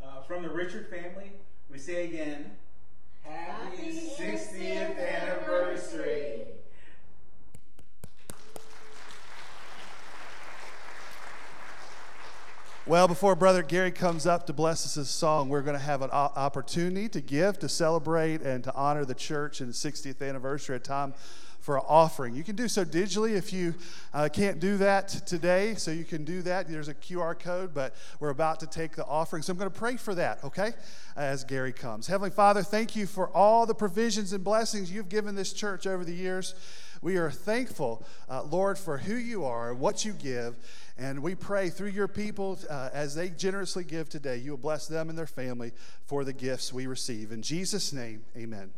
[0.05, 1.33] uh, from the Richard family,
[1.70, 2.53] we say again,
[3.24, 6.43] Happy 60th anniversary.
[12.89, 16.01] Well, before Brother Gary comes up to bless us with song, we're going to have
[16.01, 20.76] an opportunity to give, to celebrate, and to honor the church in the 60th anniversary,
[20.76, 21.12] a time
[21.61, 22.34] for an offering.
[22.34, 23.74] You can do so digitally if you
[24.14, 26.66] uh, can't do that today, so you can do that.
[26.66, 29.43] There's a QR code, but we're about to take the offering.
[29.43, 30.72] So I'm going to pray for that, okay,
[31.14, 32.07] as Gary comes.
[32.07, 36.07] Heavenly Father, thank you for all the provisions and blessings you've given this church over
[36.07, 36.55] the years.
[37.03, 40.57] We are thankful, uh, Lord, for who you are, what you give.
[41.01, 44.88] And we pray through your people uh, as they generously give today, you will bless
[44.88, 45.70] them and their family
[46.07, 47.30] for the gifts we receive.
[47.30, 48.72] In Jesus' name, amen.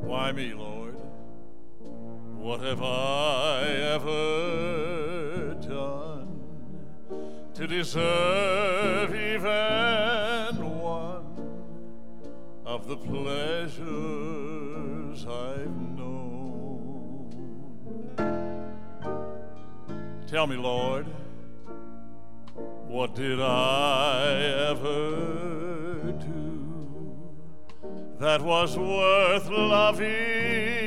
[0.00, 0.63] Why me?
[2.44, 3.62] What have I
[3.94, 6.28] ever done
[7.54, 11.24] to deserve even one
[12.66, 13.86] of the pleasures
[15.26, 17.32] I've known?
[20.26, 21.06] Tell me, Lord,
[22.86, 26.44] what did I ever do?
[28.18, 30.83] that was worth loving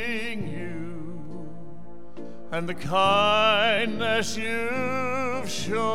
[2.51, 5.87] and the kindness you've shown.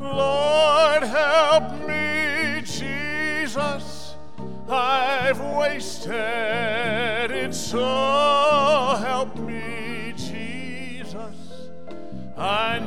[0.00, 4.14] Lord, help me, Jesus,
[4.68, 11.70] I've wasted it so help me, Jesus.
[12.36, 12.78] I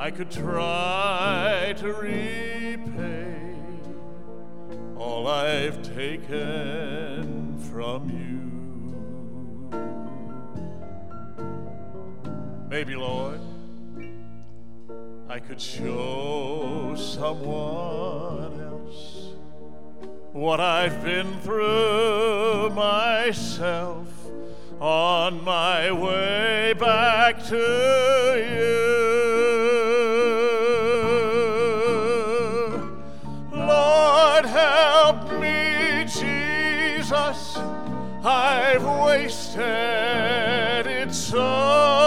[0.00, 3.44] I could try to repay
[4.96, 8.48] all I've taken from you.
[12.70, 13.40] Maybe, Lord,
[15.28, 19.34] I could show someone else
[20.32, 24.08] what I've been through myself
[24.80, 28.99] on my way back to you.
[39.10, 41.99] Wasted its so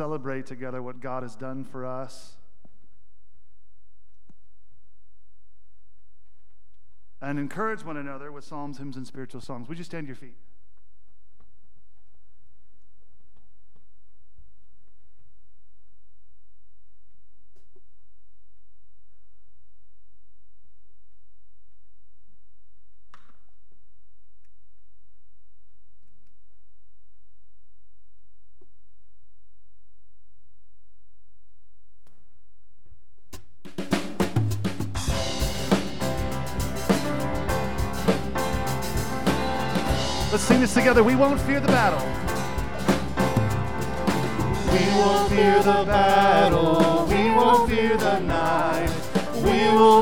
[0.00, 2.38] celebrate together what God has done for us.
[7.20, 9.68] And encourage one another with psalms, hymns, and spiritual songs.
[9.68, 10.38] Would you stand to your feet?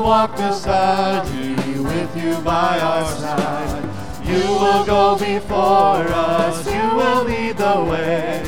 [0.09, 3.83] Walk beside you, with you by our side.
[4.25, 6.03] You will go before
[6.33, 8.41] us, you will lead the way.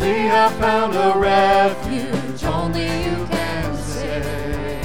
[0.00, 4.82] We have found a refuge, only you can save.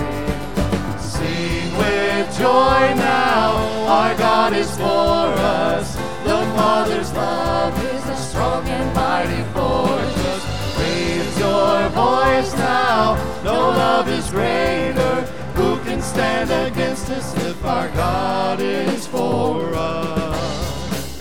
[1.01, 3.47] Sing with joy now,
[3.87, 5.25] our God is for
[5.65, 5.95] us.
[6.29, 10.43] The Father's love is a strong and mighty fortress.
[10.77, 15.30] Raise your voice now, no love is greater.
[16.11, 21.19] Stand against us if our God is for us?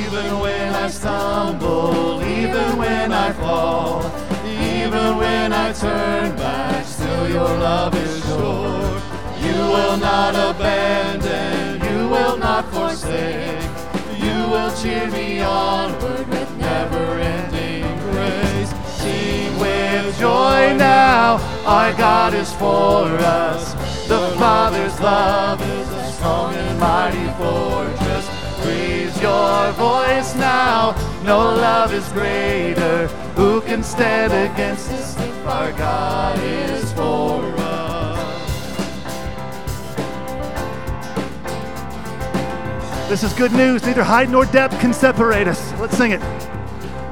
[0.00, 4.02] Even when I stumble, even when I fall,
[4.44, 9.00] even when I turn back, still your love is sure.
[9.46, 13.62] You will not abandon, you will not forsake.
[14.18, 17.61] You will cheer me onward with never ending
[19.62, 23.74] with joy now, our God is for us.
[24.08, 28.26] The Father's love is a strong and mighty fortress.
[28.66, 30.94] Raise your voice now,
[31.24, 33.06] no love is greater.
[33.36, 37.82] Who can stand against if our God is for us?
[43.08, 43.84] This is good news.
[43.84, 45.72] Neither height nor depth can separate us.
[45.78, 46.41] Let's sing it.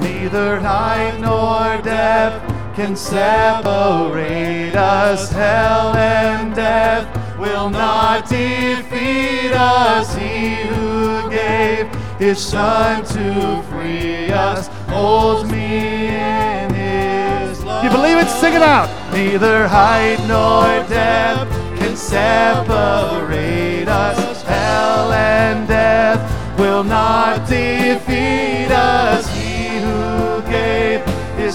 [0.00, 5.30] Neither height nor depth can separate us.
[5.30, 10.14] Hell and death will not defeat us.
[10.14, 11.86] He who gave
[12.18, 17.84] his son to free us holds me in his love.
[17.84, 18.88] you believe it, sing it out.
[19.12, 24.42] Neither height nor depth can separate us.
[24.42, 29.29] Hell and death will not defeat us.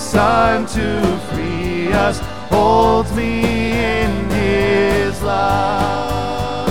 [0.06, 2.20] Son to free us
[2.52, 6.70] holds me in his love.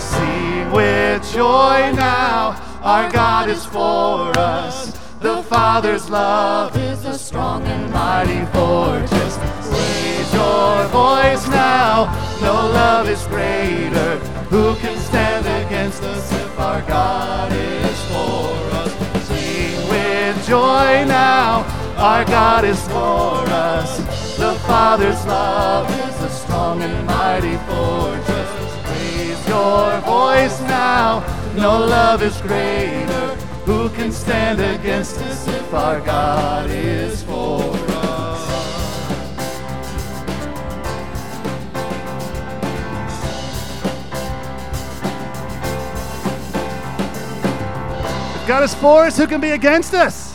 [0.00, 4.90] Sing with joy now, our God is for us.
[5.20, 9.36] The Father's love is a strong and mighty fortress.
[9.70, 12.06] Raise your voice now,
[12.40, 14.16] no love is greater.
[14.48, 18.97] Who can stand against us if our God is for us?
[20.48, 21.60] Joy now,
[21.98, 23.98] our God is for us.
[24.38, 28.50] The Father's love is a strong and mighty fortress.
[28.88, 31.22] Raise your voice now,
[31.54, 33.34] no love is greater.
[33.66, 38.48] Who can stand against us if our God is for us?
[48.48, 50.27] God is for us, who can be against us?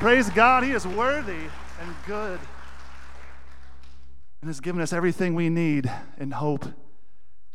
[0.00, 2.40] Praise God, He is worthy and good
[4.40, 6.64] and has given us everything we need in hope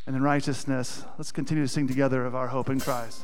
[0.05, 1.03] and in righteousness.
[1.17, 3.23] Let's continue to sing together of our hope in Christ.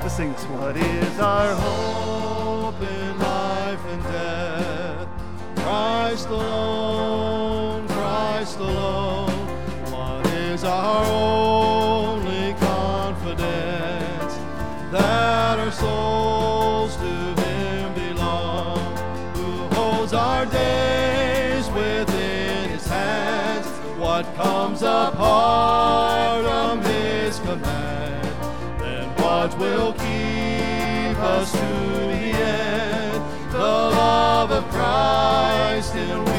[0.00, 0.60] Let's sing this one.
[0.60, 5.08] What is our hope in life and death?
[5.56, 6.99] Christ alone,
[15.70, 18.78] our souls to Him belong,
[19.36, 23.66] who holds our days within His hands.
[23.96, 33.52] What comes apart from His command, then what will keep us to the end?
[33.52, 36.29] The love of Christ in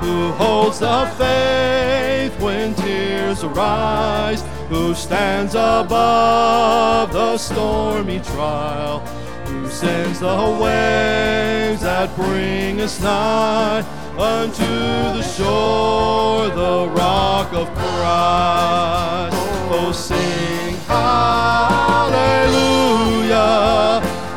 [0.00, 9.04] Who holds the faith when tears arise, who stands above the stormy trial
[9.46, 13.84] who sends the waves that bring us nigh
[14.18, 19.36] unto the shore, the rock of Christ.
[19.70, 22.00] Oh, sing hallelujah,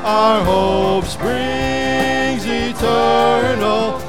[0.04, 4.02] our hope springs eternal.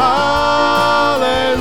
[0.00, 1.60] Hallelujah,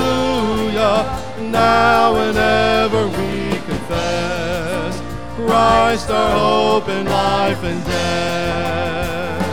[1.51, 5.01] now and ever we confess
[5.35, 9.43] Christ our hope in life and death.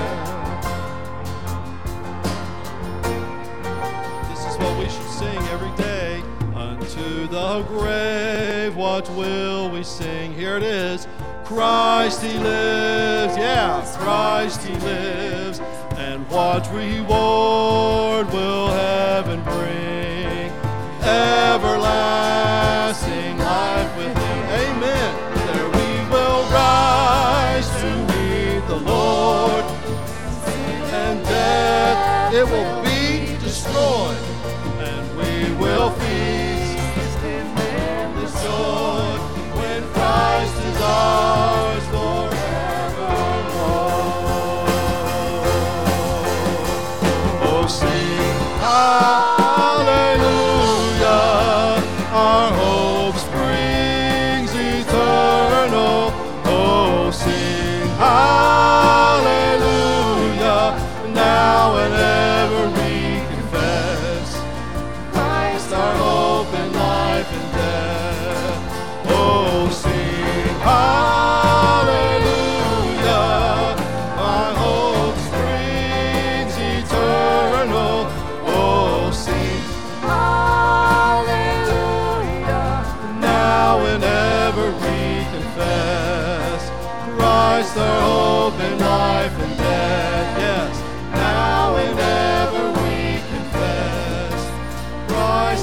[4.31, 6.23] This is what we should sing every day.
[6.55, 10.33] Unto the grave, what will we sing?
[10.33, 11.09] Here it is.
[11.45, 15.36] Christ he lives, yeah, Christ he lives.
[16.37, 20.53] What reward will heaven bring?
[21.03, 22.19] Everlasting
[23.39, 24.45] life with him.
[24.67, 25.15] Amen.
[25.47, 29.65] There we will rise to meet the Lord.
[30.93, 32.86] And death, it will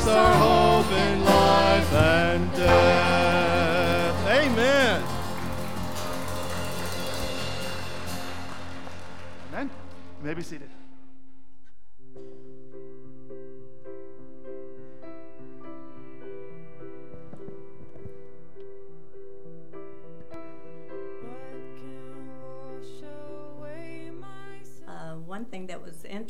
[0.04, 4.28] Christ our hope in life and death.
[4.28, 5.04] Amen.
[9.54, 9.70] Amen.
[10.20, 10.72] You may be seated.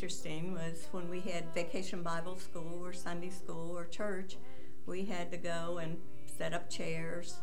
[0.03, 4.35] Interesting was when we had vacation Bible school or Sunday school or church,
[4.85, 5.95] we had to go and
[6.25, 7.37] set up chairs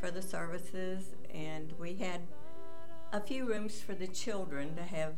[0.00, 2.20] for the services, and we had
[3.12, 5.14] a few rooms for the children to have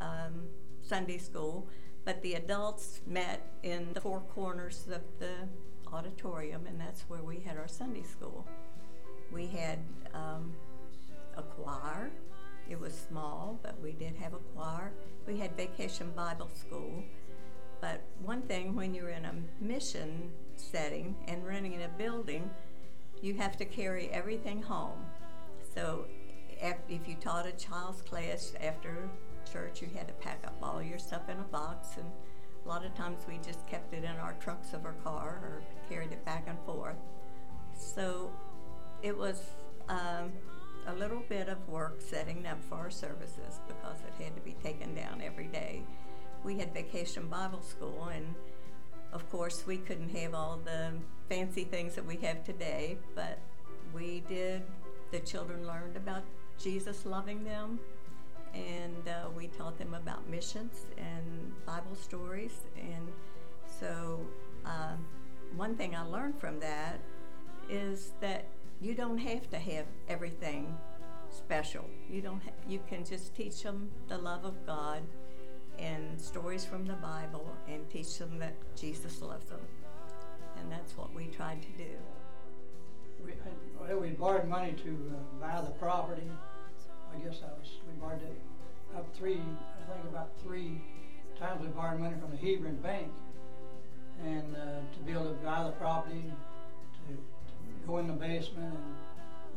[0.00, 0.48] um,
[0.80, 1.68] Sunday school,
[2.04, 5.46] but the adults met in the four corners of the
[5.92, 8.44] auditorium, and that's where we had our Sunday school.
[9.30, 9.78] We had
[10.12, 10.52] um,
[11.36, 12.10] a choir.
[12.72, 14.92] It was small, but we did have a choir.
[15.26, 17.04] We had vacation Bible school.
[17.82, 22.48] But one thing, when you're in a mission setting and renting a building,
[23.20, 25.04] you have to carry everything home.
[25.74, 26.06] So
[26.88, 29.06] if you taught a child's class after
[29.52, 31.98] church, you had to pack up all your stuff in a box.
[31.98, 32.10] And
[32.64, 35.62] a lot of times we just kept it in our trunks of our car or
[35.90, 36.96] carried it back and forth.
[37.76, 38.32] So
[39.02, 39.42] it was
[39.90, 40.32] um,
[40.86, 44.56] a little bit of work setting up for our services because it had to be
[44.62, 45.82] taken down every day.
[46.44, 48.34] We had vacation Bible school, and
[49.12, 50.92] of course, we couldn't have all the
[51.28, 53.38] fancy things that we have today, but
[53.94, 54.62] we did.
[55.12, 56.22] The children learned about
[56.58, 57.78] Jesus loving them,
[58.54, 62.52] and uh, we taught them about missions and Bible stories.
[62.76, 63.08] And
[63.80, 64.20] so,
[64.64, 65.04] um,
[65.54, 66.98] one thing I learned from that
[67.68, 68.46] is that
[68.82, 70.76] you don't have to have everything
[71.30, 71.84] special.
[72.10, 72.42] You don't.
[72.42, 75.02] Ha- you can just teach them the love of God
[75.78, 79.60] and stories from the Bible, and teach them that Jesus loves them.
[80.58, 81.90] And that's what we tried to do.
[83.24, 86.28] We, we borrowed money to uh, buy the property.
[87.14, 88.36] I guess that was, we borrowed it
[88.96, 90.80] up three, I think about three
[91.38, 93.08] times we borrowed money from the Hebron Bank.
[94.24, 96.22] And uh, to be able to buy the property,
[97.08, 97.18] to
[97.86, 98.74] go in the basement,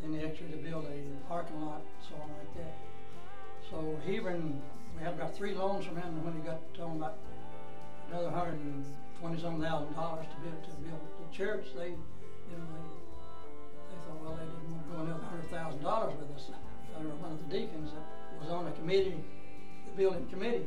[0.03, 2.73] and then the extra to build a parking lot, so on like that.
[3.69, 4.61] So Hebron,
[4.97, 7.17] we had about three loans from him, and when he got to about
[8.11, 8.86] another hundred and
[9.19, 12.86] twenty some thousand dollars to build, to build the church, they, you know, they,
[13.89, 16.49] they thought, well, they didn't want to go another hundred thousand dollars with us.
[16.95, 19.21] Were one of the deacons that was on the committee,
[19.86, 20.65] the building committee.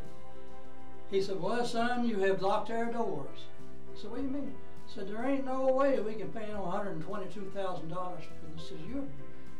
[1.10, 3.46] He said, well, son, you have locked our doors.
[3.96, 4.52] I said, what do you mean?
[4.94, 8.56] Said, there ain't no way we can pay no hundred and twenty-two thousand dollars for
[8.56, 8.72] this.
[8.88, 9.06] You,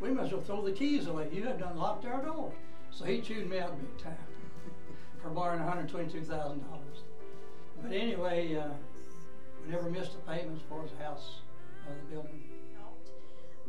[0.01, 1.29] we must as well throw the keys away.
[1.33, 2.55] You have done locked our doors.
[2.91, 4.17] So he chewed me out big time
[5.23, 7.03] for borrowing hundred twenty-two thousand dollars.
[7.83, 8.71] But anyway, uh,
[9.65, 11.41] we never missed a payment for the house,
[11.87, 12.43] uh, the building.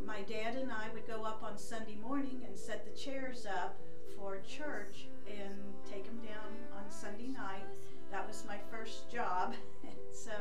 [0.05, 3.77] My dad and I would go up on Sunday morning and set the chairs up
[4.15, 5.53] for church and
[5.91, 7.65] take them down on Sunday night.
[8.11, 9.55] That was my first job.
[10.11, 10.31] so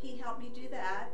[0.00, 1.10] he helped me do that.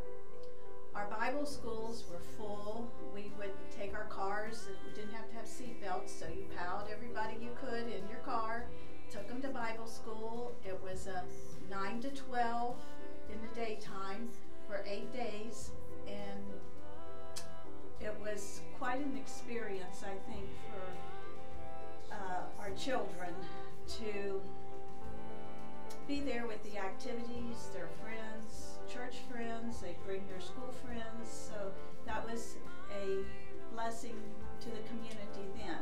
[0.94, 2.86] Our Bible schools were full.
[3.14, 6.84] We would take our cars, we didn't have to have seat belts, so you piled
[6.92, 8.66] everybody you could in your car,
[9.10, 10.52] took them to Bible school.
[10.64, 11.24] It was a
[11.70, 12.76] 9 to 12
[13.32, 14.28] in the daytime
[14.68, 15.70] for eight days,
[16.06, 16.44] and
[18.00, 23.34] it was quite an experience, I think, for uh, our children
[24.00, 24.40] to
[26.06, 28.33] be there with the activities, their friends,
[29.14, 31.28] church friends, they bring their school friends.
[31.28, 31.72] So
[32.06, 32.56] that was
[32.92, 33.24] a
[33.74, 34.16] blessing
[34.60, 35.78] to the community then.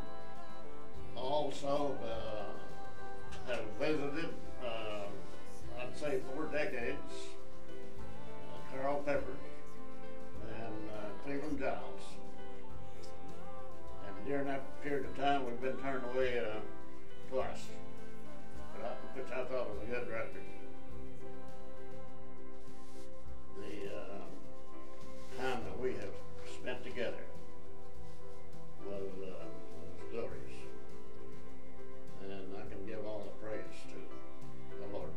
[1.16, 4.30] Also, uh, have visited,
[4.64, 7.12] uh, I'd say four decades,
[7.68, 9.36] uh, Carl Pepper
[10.58, 12.00] and uh, Cleveland Giles.
[14.06, 16.60] And during that period of time, we've been turned away uh,
[17.30, 17.66] twice,
[18.82, 20.61] I, which I thought was a good record.
[25.42, 26.14] Time that we have
[26.54, 27.24] spent together
[28.86, 30.38] was, uh, was glorious.
[32.22, 33.98] And I can give all the praise to
[34.78, 35.10] the Lord.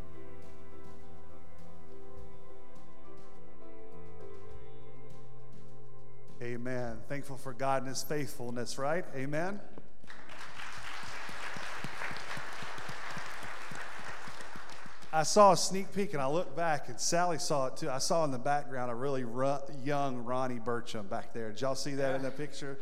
[6.41, 6.97] Amen.
[7.07, 9.05] Thankful for God and His faithfulness, right?
[9.15, 9.59] Amen.
[15.15, 17.89] I saw a sneak peek and I looked back and Sally saw it too.
[17.89, 21.51] I saw in the background a really ru- young Ronnie Burcham back there.
[21.51, 22.77] Did y'all see that in the picture?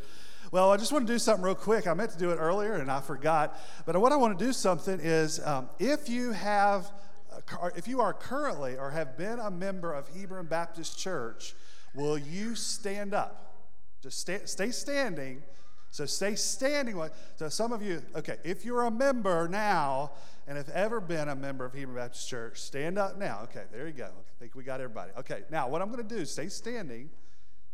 [0.51, 1.85] Well, I just want to do something real quick.
[1.85, 3.55] I meant to do it earlier and I forgot.
[3.85, 6.91] But what I want to do something is um, if you have,
[7.31, 11.53] uh, if you are currently or have been a member of Hebron Baptist Church,
[11.93, 13.67] will you stand up?
[14.01, 15.43] Just stay, stay standing.
[15.91, 16.99] So stay standing.
[17.35, 20.13] So some of you, okay, if you're a member now
[20.47, 23.41] and have ever been a member of Hebron Baptist Church, stand up now.
[23.43, 24.05] Okay, there you go.
[24.05, 25.11] I think we got everybody.
[25.17, 27.09] Okay, now what I'm going to do is stay standing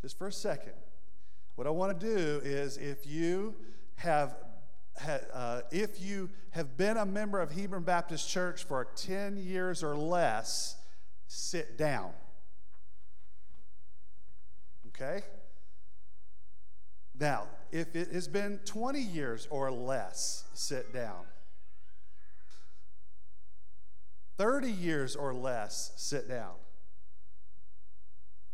[0.02, 0.74] just for a second.
[1.56, 3.56] What I want to do is if you
[3.96, 4.36] have
[5.34, 9.96] uh, if you have been a member of Hebron Baptist Church for 10 years or
[9.96, 10.76] less,
[11.28, 12.12] sit down.
[14.88, 15.24] Okay?
[17.18, 21.26] Now, if it has been 20 years or less, sit down.
[24.40, 26.54] 30 years or less, sit down.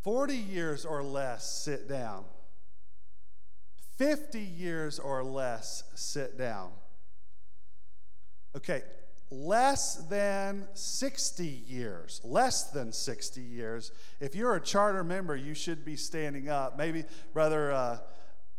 [0.02, 2.26] 40 years or less, sit down.
[3.98, 6.72] 50 years or less, sit down.
[8.58, 8.82] Okay,
[9.30, 13.92] less than 60 years, less than 60 years.
[14.20, 16.80] If you're a charter member, you should be standing up.
[16.80, 18.00] Maybe Brother, uh,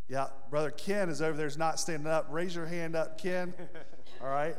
[0.09, 2.29] yeah, Brother Ken is over there, is not standing up.
[2.31, 3.53] Raise your hand up, Ken.
[4.23, 4.55] All right.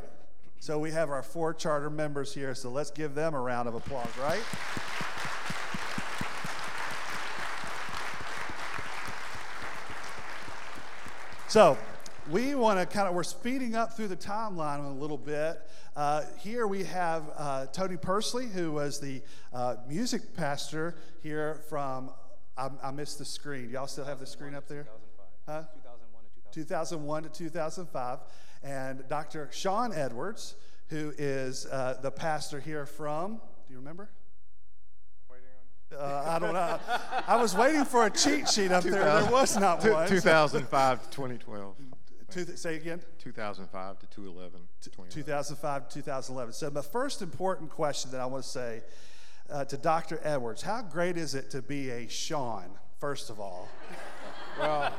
[0.60, 3.74] So we have our four charter members here, so let's give them a round of
[3.74, 4.42] applause, right?
[11.48, 11.78] So,
[12.28, 15.62] we want to kind of, we're speeding up through the timeline a little bit.
[15.96, 19.22] Uh, here we have uh, Tony Persley, who was the
[19.54, 22.10] uh, music pastor here from,
[22.56, 23.70] I, I, missed the screen.
[23.70, 24.88] Y'all still have the screen up there?
[25.46, 25.62] Huh?
[26.52, 28.18] 2001 to 2005.
[28.62, 29.48] And Dr.
[29.52, 30.56] Sean Edwards,
[30.88, 33.36] who is uh, the pastor here from,
[33.66, 34.10] do you remember?
[35.96, 36.78] Uh, I don't know.
[37.26, 39.04] I was waiting for a cheat sheet up there.
[39.04, 40.06] There was not one.
[40.06, 41.76] 2005 to 2012.
[42.30, 43.00] Two, say again?
[43.18, 44.60] 2005 to 2011.
[45.10, 46.52] 2005 to 2011.
[46.52, 48.82] So, my first important question that I want to say
[49.48, 50.20] uh, to Dr.
[50.22, 52.66] Edwards how great is it to be a Sean,
[52.98, 53.68] first of all?
[54.60, 54.92] well,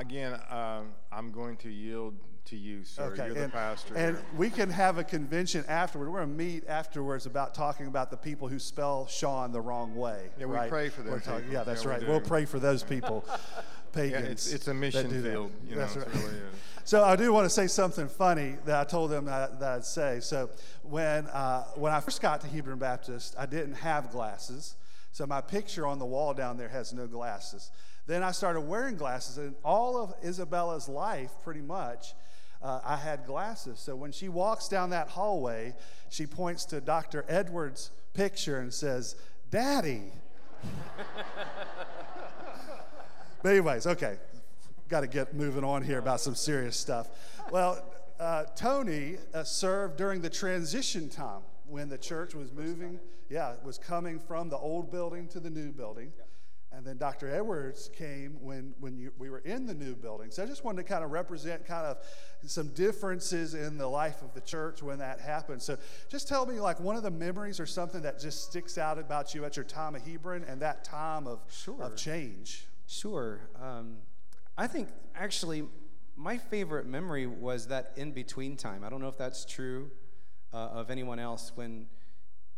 [0.00, 2.14] again, um, I'm going to yield
[2.46, 3.04] to you, sir.
[3.04, 3.26] Okay.
[3.26, 3.94] You're the and, pastor.
[3.96, 4.24] And here.
[4.36, 6.10] we can have a convention afterward.
[6.10, 9.94] We're going to meet afterwards about talking about the people who spell Sean the wrong
[9.94, 10.28] way.
[10.38, 10.68] Yeah, we right?
[10.68, 11.20] pray for them.
[11.20, 12.00] Talking, yeah, that's yeah, right.
[12.00, 13.24] We we'll pray for those people.
[13.24, 13.42] Pagans.
[13.94, 15.52] Yeah, it's, it's a mission field.
[15.68, 16.14] You know, that's right.
[16.14, 16.40] Really
[16.84, 19.84] so I do want to say something funny that I told them that, that I'd
[19.84, 20.20] say.
[20.20, 20.48] So
[20.82, 24.76] when uh, when I first got to Hebron Baptist, I didn't have glasses.
[25.12, 27.70] So my picture on the wall down there has no glasses.
[28.06, 32.14] Then I started wearing glasses, and all of Isabella's life, pretty much,
[32.60, 33.78] uh, I had glasses.
[33.78, 35.74] So when she walks down that hallway,
[36.08, 37.24] she points to Dr.
[37.28, 39.16] Edwards' picture and says,
[39.50, 40.02] Daddy.
[43.42, 44.16] but, anyways, okay,
[44.88, 47.08] got to get moving on here about some serious stuff.
[47.50, 47.84] Well,
[48.18, 53.78] uh, Tony uh, served during the transition time when the church was moving, yeah, was
[53.78, 56.12] coming from the old building to the new building.
[56.74, 57.34] And then Dr.
[57.34, 60.30] Edwards came when, when you, we were in the new building.
[60.30, 61.98] So I just wanted to kind of represent kind of
[62.46, 65.60] some differences in the life of the church when that happened.
[65.60, 65.76] So
[66.08, 69.34] just tell me like one of the memories or something that just sticks out about
[69.34, 71.82] you at your time of Hebron and that time of, sure.
[71.82, 72.66] of change.
[72.86, 73.40] Sure.
[73.60, 73.98] Um,
[74.56, 75.64] I think actually
[76.16, 78.84] my favorite memory was that in between time.
[78.84, 79.90] I don't know if that's true
[80.52, 81.86] uh, of anyone else when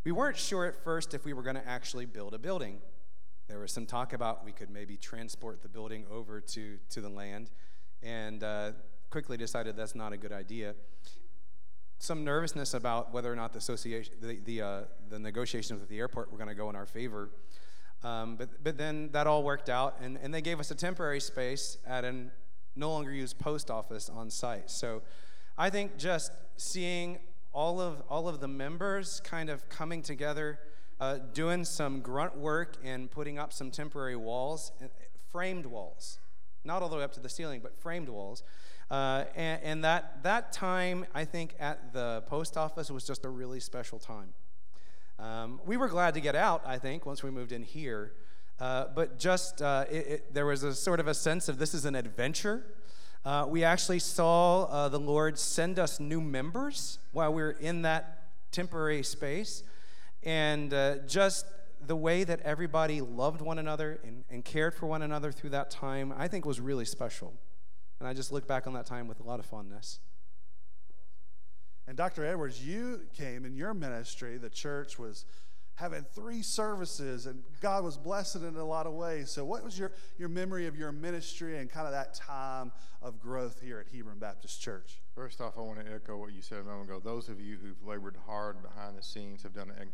[0.04, 2.78] we weren't sure at first if we were going to actually build a building.
[3.48, 7.08] There was some talk about we could maybe transport the building over to, to the
[7.08, 7.50] land,
[8.02, 8.72] and uh,
[9.10, 10.74] quickly decided that's not a good idea.
[11.98, 15.98] Some nervousness about whether or not the association, the, the, uh, the negotiations with the
[15.98, 17.30] airport were going to go in our favor.
[18.02, 21.20] Um, but, but then that all worked out, and, and they gave us a temporary
[21.20, 22.30] space at an
[22.76, 24.70] no longer used post office on site.
[24.70, 25.02] So
[25.56, 27.18] I think just seeing
[27.52, 30.58] all of, all of the members kind of coming together
[31.00, 34.86] uh, doing some grunt work and putting up some temporary walls, uh,
[35.30, 36.18] framed walls,
[36.64, 38.42] not all the way up to the ceiling, but framed walls.
[38.90, 43.28] Uh, and, and that, that time, I think, at the post office was just a
[43.28, 44.34] really special time.
[45.18, 48.12] Um, we were glad to get out, I think, once we moved in here.
[48.60, 51.74] Uh, but just uh, it, it, there was a sort of a sense of this
[51.74, 52.64] is an adventure.
[53.24, 57.82] Uh, we actually saw uh, the Lord send us new members while we were in
[57.82, 59.62] that temporary space.
[60.24, 61.46] And uh, just
[61.86, 65.70] the way that everybody loved one another and, and cared for one another through that
[65.70, 67.34] time, I think was really special.
[68.00, 70.00] And I just look back on that time with a lot of fondness.
[71.86, 72.24] And Dr.
[72.24, 75.26] Edwards, you came in your ministry, the church was
[75.76, 79.30] having three services, and God was blessing in a lot of ways.
[79.30, 82.72] So, what was your, your memory of your ministry and kind of that time
[83.02, 85.00] of growth here at Hebron Baptist Church?
[85.14, 87.00] First off, I want to echo what you said a moment ago.
[87.02, 89.88] Those of you who've labored hard behind the scenes have done an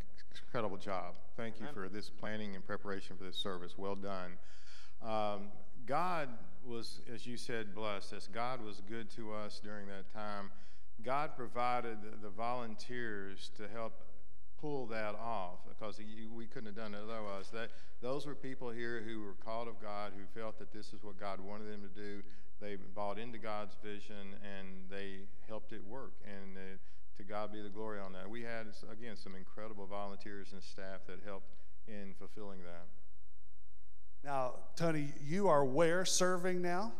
[0.46, 1.14] incredible job.
[1.36, 3.76] Thank you for this planning and preparation for this service.
[3.76, 4.32] Well done.
[5.02, 5.48] Um,
[5.86, 6.28] God
[6.64, 8.12] was, as you said, blessed.
[8.12, 10.50] As God was good to us during that time,
[11.02, 13.94] God provided the, the volunteers to help
[14.60, 17.50] pull that off because you, we couldn't have done it otherwise.
[17.52, 17.70] That,
[18.02, 21.18] those were people here who were called of God, who felt that this is what
[21.18, 22.22] God wanted them to do.
[22.60, 26.12] They bought into God's vision and they helped it work.
[26.24, 26.60] And uh,
[27.16, 28.28] to God be the glory on that.
[28.28, 31.48] We had, again, some incredible volunteers and staff that helped
[31.88, 32.86] in fulfilling that.
[34.22, 36.92] Now, Tony, you are where serving now?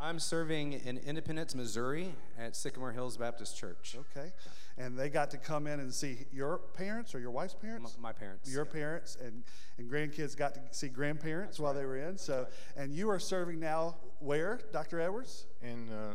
[0.00, 3.96] I'm serving in Independence, Missouri at Sycamore Hills Baptist Church.
[3.98, 4.32] Okay.
[4.78, 7.94] And they got to come in and see your parents or your wife's parents?
[7.96, 8.50] M- my parents.
[8.50, 9.42] Your parents and,
[9.76, 11.80] and grandkids got to see grandparents That's while right.
[11.80, 12.16] they were in.
[12.16, 15.00] So, and you are serving now where, Dr.
[15.00, 15.46] Edwards?
[15.62, 16.14] In uh,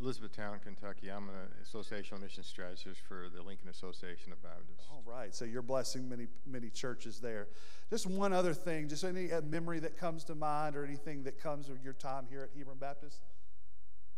[0.00, 1.34] Elizabethtown, Kentucky, I'm an
[1.64, 4.86] associational mission strategist for the Lincoln Association of Baptists.
[4.90, 5.34] All right.
[5.34, 7.48] So you're blessing many, many churches there.
[7.88, 11.40] Just one other thing, just any uh, memory that comes to mind or anything that
[11.40, 13.20] comes of your time here at Hebron Baptist?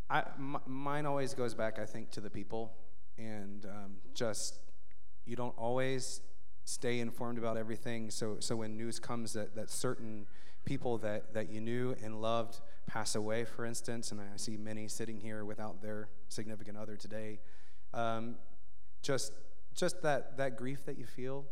[0.09, 2.73] I, m- mine always goes back, I think, to the people,
[3.19, 4.61] and um, just
[5.27, 6.21] you don't always
[6.65, 8.11] stay informed about everything.
[8.11, 10.27] So, so when news comes that, that certain
[10.65, 14.89] people that, that you knew and loved pass away, for instance, and I see many
[14.89, 17.41] sitting here without their significant other today,
[17.93, 18.37] um,
[19.03, 19.33] just
[19.75, 21.45] just that that grief that you feel.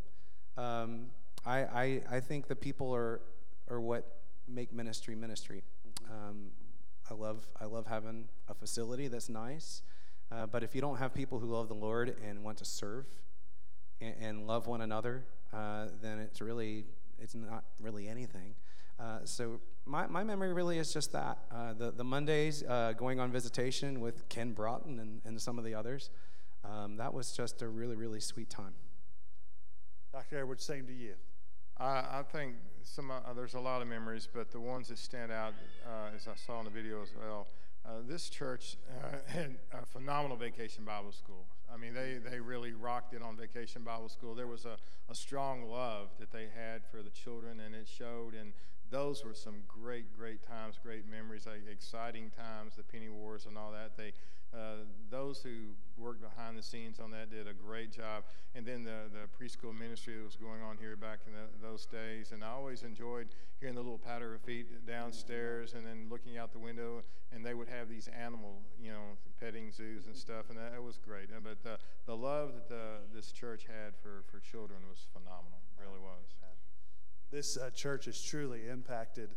[0.57, 1.07] Um,
[1.45, 3.21] I, I I think the people are
[3.69, 5.63] are what make ministry ministry.
[6.11, 6.51] Um,
[7.11, 9.83] I love I love having a facility that's nice,
[10.33, 13.07] uh, but if you don't have people who love the Lord and want to serve
[14.01, 16.87] and, and love one another, uh, then it's really
[17.19, 18.55] it's not really anything.
[18.99, 23.21] Uh, so my, my memory really is just that uh, the the Mondays uh, going
[23.21, 26.11] on visitation with Ken Broughton and, and some of the others.
[26.65, 28.75] Um, that was just a really really sweet time.
[30.13, 30.39] Dr.
[30.39, 31.15] Edwards, same to you.
[31.79, 32.55] I, I think
[32.85, 35.53] some uh, there's a lot of memories, but the ones that stand out,
[36.15, 37.49] as I saw in the video as well,
[37.85, 41.47] uh, this church uh, had a phenomenal vacation Bible school.
[41.73, 44.35] I mean, they, they really rocked it on Vacation Bible School.
[44.35, 44.77] There was a,
[45.11, 48.35] a strong love that they had for the children, and it showed.
[48.35, 48.53] And
[48.91, 53.57] those were some great, great times, great memories, like exciting times, the penny wars and
[53.57, 53.97] all that.
[53.97, 54.13] They,
[54.55, 58.25] uh, those who worked behind the scenes on that did a great job.
[58.55, 61.87] And then the, the preschool ministry that was going on here back in the, those
[61.87, 62.33] days.
[62.33, 63.29] And I always enjoyed
[63.61, 67.03] hearing the little patter of feet downstairs and then looking out the window.
[67.33, 70.51] And they would have these animal, you know, petting zoos and stuff.
[70.51, 71.31] And that, that was great.
[71.35, 75.61] Uh, But the, the love that the, this church had for, for children was phenomenal,
[75.81, 76.35] really was.
[77.33, 79.31] This uh, church has truly impacted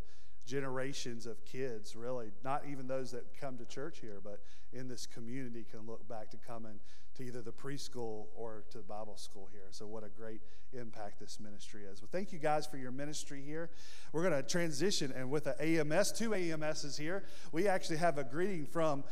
[0.45, 2.31] generations of kids, really.
[2.43, 4.41] Not even those that come to church here, but
[4.73, 6.79] in this community can look back to coming
[7.15, 9.67] to either the preschool or to Bible school here.
[9.71, 10.41] So, what a great
[10.73, 12.01] impact this ministry is.
[12.01, 13.69] Well, thank you guys for your ministry here.
[14.11, 18.23] We're going to transition, and with the AMS, two AMSs here, we actually have a
[18.23, 19.03] greeting from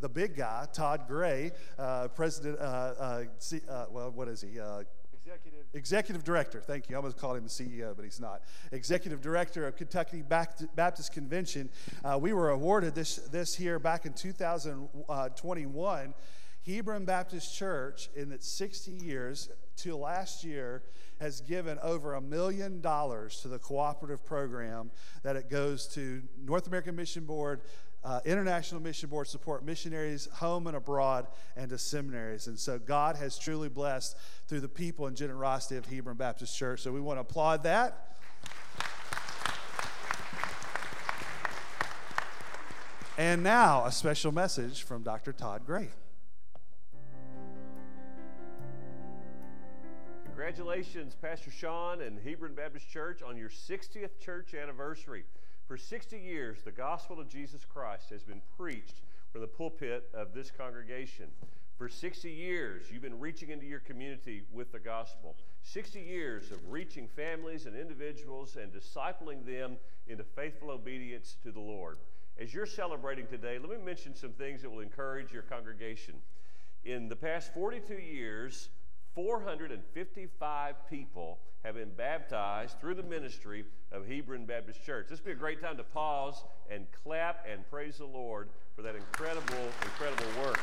[0.00, 3.24] the big guy, Todd Gray, uh, president, uh, uh,
[3.68, 4.60] uh, well, what is he?
[5.26, 5.66] Uh, Executive.
[5.74, 6.94] Executive Director, thank you.
[6.94, 8.42] I almost called him the CEO, but he's not.
[8.72, 11.68] Executive Director of Kentucky Baptist Convention.
[12.04, 16.14] Uh, we were awarded this, this here back in 2021.
[16.66, 20.82] Hebron Baptist Church, in its 60 years to last year,
[21.20, 24.90] has given over a million dollars to the cooperative program
[25.22, 27.62] that it goes to North American Mission Board,
[28.04, 32.46] uh, International Mission Board support missionaries home and abroad and to seminaries.
[32.46, 34.16] And so God has truly blessed
[34.46, 36.82] through the people and generosity of Hebron Baptist Church.
[36.82, 38.16] So we want to applaud that.
[43.18, 45.32] And now, a special message from Dr.
[45.32, 45.88] Todd Gray.
[50.26, 55.24] Congratulations, Pastor Sean and Hebron Baptist Church, on your 60th church anniversary.
[55.66, 59.00] For 60 years, the gospel of Jesus Christ has been preached
[59.32, 61.26] from the pulpit of this congregation.
[61.76, 65.34] For 60 years, you've been reaching into your community with the gospel.
[65.62, 69.76] 60 years of reaching families and individuals and discipling them
[70.06, 71.98] into faithful obedience to the Lord.
[72.40, 76.14] As you're celebrating today, let me mention some things that will encourage your congregation.
[76.84, 78.68] In the past 42 years,
[79.16, 85.06] 455 people have been baptized through the ministry of Hebron Baptist Church.
[85.08, 88.82] This would be a great time to pause and clap and praise the Lord for
[88.82, 90.60] that incredible, incredible work.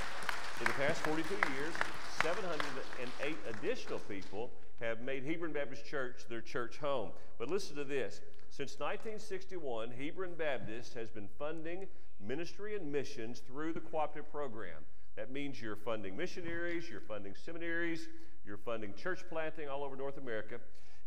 [0.60, 1.74] In the past 42 years,
[2.22, 7.10] 708 additional people have made Hebron Baptist Church their church home.
[7.40, 8.22] But listen to this.
[8.52, 11.88] Since 1961, Hebron Baptist has been funding
[12.24, 14.84] ministry and missions through the cooperative program.
[15.16, 18.08] That means you're funding missionaries, you're funding seminaries,
[18.46, 20.60] you're funding church planting all over North America.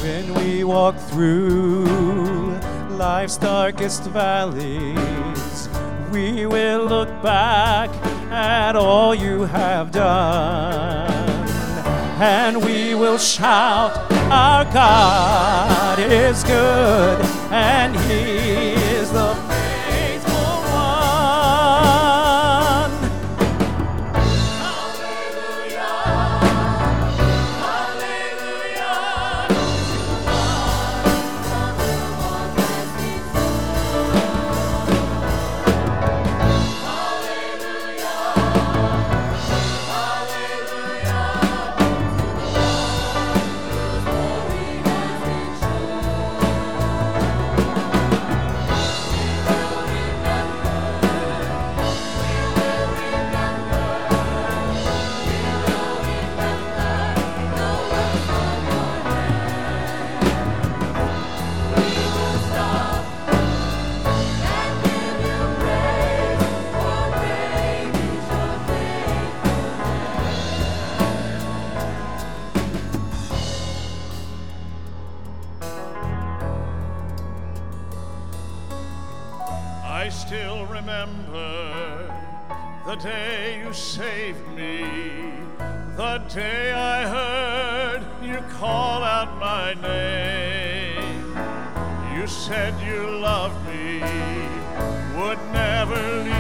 [0.04, 1.86] When we walk through
[2.90, 5.70] life's darkest valleys,
[6.12, 7.90] we will look back
[8.30, 11.10] at all you have done.
[12.22, 13.96] And we will shout,
[14.30, 18.93] Our God is good, and He
[82.96, 84.86] the day you saved me,
[85.98, 91.36] the day I heard you call out my name.
[92.16, 94.00] You said you loved me,
[95.18, 96.33] would never leave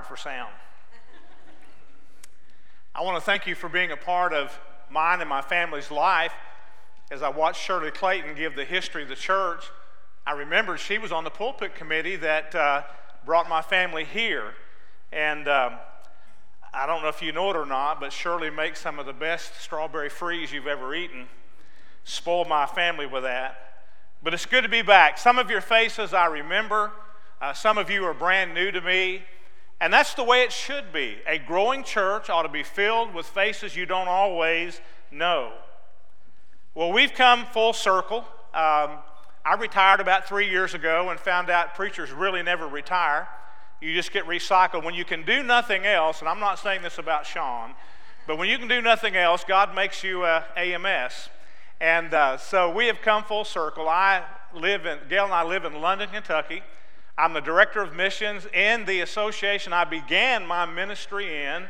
[0.00, 0.52] wired for sound.
[2.94, 4.58] I want to thank you for being a part of
[4.90, 6.32] mine and my family's life.
[7.10, 9.64] As I watched Shirley Clayton give the history of the church,
[10.26, 12.82] I remember she was on the pulpit committee that uh,
[13.26, 14.54] brought my family here.
[15.12, 15.74] And um,
[16.72, 19.12] I don't know if you know it or not, but Shirley makes some of the
[19.12, 21.26] best strawberry freeze you've ever eaten.
[22.04, 23.84] Spoiled my family with that.
[24.22, 25.18] But it's good to be back.
[25.18, 26.92] Some of your faces I remember,
[27.40, 29.22] uh, some of you are brand new to me.
[29.80, 31.18] And that's the way it should be.
[31.26, 34.80] A growing church ought to be filled with faces you don't always
[35.10, 35.52] know.
[36.74, 38.18] Well, we've come full circle.
[38.52, 38.98] Um,
[39.44, 43.26] I retired about three years ago and found out preachers really never retire.
[43.80, 44.84] You just get recycled.
[44.84, 47.72] When you can do nothing else, and I'm not saying this about Sean,
[48.26, 51.30] but when you can do nothing else, God makes you uh, AMS.
[51.80, 53.88] And uh, so we have come full circle.
[53.88, 54.22] I
[54.54, 56.62] live in, Gail and I live in London, Kentucky.
[57.18, 61.66] I'm the director of missions in the association I began my ministry in.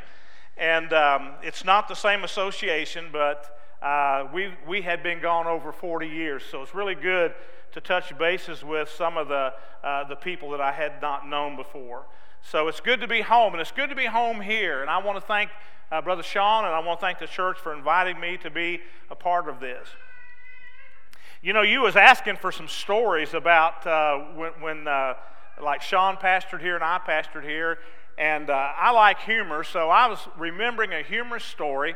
[0.56, 5.72] And um, it's not the same association, but uh, we, we had been gone over
[5.72, 6.42] 40 years.
[6.50, 7.34] So it's really good
[7.72, 11.56] to touch bases with some of the, uh, the people that I had not known
[11.56, 12.04] before.
[12.42, 14.82] So it's good to be home, and it's good to be home here.
[14.82, 15.50] And I want to thank
[15.90, 18.80] uh, Brother Sean, and I want to thank the church for inviting me to be
[19.10, 19.88] a part of this.
[21.42, 25.14] You know, you was asking for some stories about uh, when, when uh,
[25.62, 27.78] like Sean pastored here and I pastored here,
[28.18, 31.92] and uh, I like humor, so I was remembering a humorous story.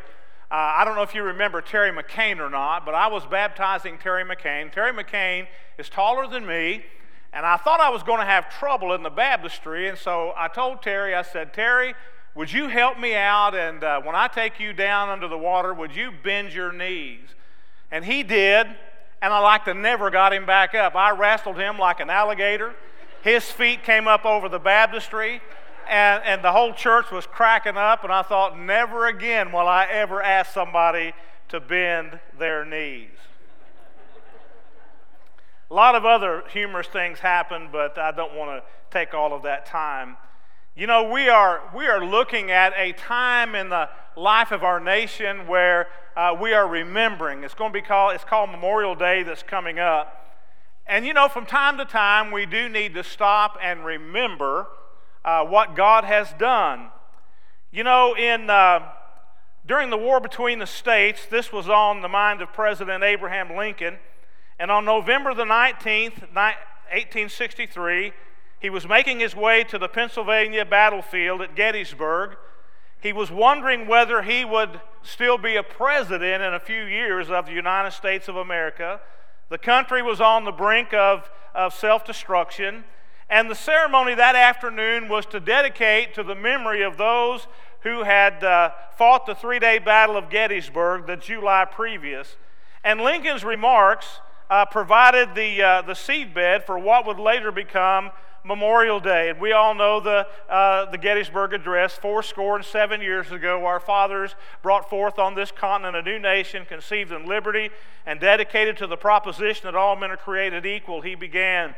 [0.51, 3.99] Uh, I don't know if you remember Terry McCain or not, but I was baptizing
[3.99, 4.73] Terry McCain.
[4.73, 5.47] Terry McCain
[5.77, 6.83] is taller than me,
[7.35, 10.49] and I thought I was going to have trouble in the baptistry, and so I
[10.49, 11.95] told Terry, I said, Terry,
[12.35, 13.55] would you help me out?
[13.55, 17.29] And uh, when I take you down under the water, would you bend your knees?
[17.91, 18.69] And he did,
[19.25, 20.95] and I like to never got him back up.
[20.95, 22.75] I wrestled him like an alligator.
[23.23, 25.41] His feet came up over the baptistry,
[25.89, 28.05] and, and the whole church was cracking up.
[28.05, 31.15] And I thought, never again will I ever ask somebody
[31.49, 33.09] to bend their knees.
[35.71, 39.43] A lot of other humorous things happened, but I don't want to take all of
[39.45, 40.19] that time.
[40.77, 44.81] You know, we are, we are looking at a time in the life of our
[44.81, 47.45] nation where uh, we are remembering.
[47.45, 50.21] It's going to be called, it's called Memorial Day that's coming up.
[50.87, 54.67] And you know, from time to time, we do need to stop and remember
[55.25, 56.89] uh, what God has done.
[57.73, 58.81] You know, in, uh,
[59.67, 63.97] during the war between the states, this was on the mind of President Abraham Lincoln.
[64.59, 68.13] And on November the 19th, 1863,
[68.61, 72.37] he was making his way to the Pennsylvania battlefield at Gettysburg.
[73.05, 77.45] He was wondering whether he would still be a president in a few years of
[77.45, 78.99] the United States of America.
[79.51, 82.85] The country was on the brink of, of self destruction,
[83.29, 87.47] and the ceremony that afternoon was to dedicate to the memory of those
[87.81, 92.37] who had uh, fought the three day Battle of Gettysburg the July previous.
[92.83, 98.13] And Lincoln's remarks uh, provided the, uh, the seedbed for what would later become
[98.45, 99.31] Memorial Day.
[99.31, 101.95] And we all know the, uh, the Gettysburg Address.
[101.95, 106.19] Four score and seven years ago, our fathers brought forth on this continent a new
[106.19, 107.71] nation conceived in liberty
[108.05, 111.01] and dedicated to the proposition that all men are created equal.
[111.01, 111.75] He began.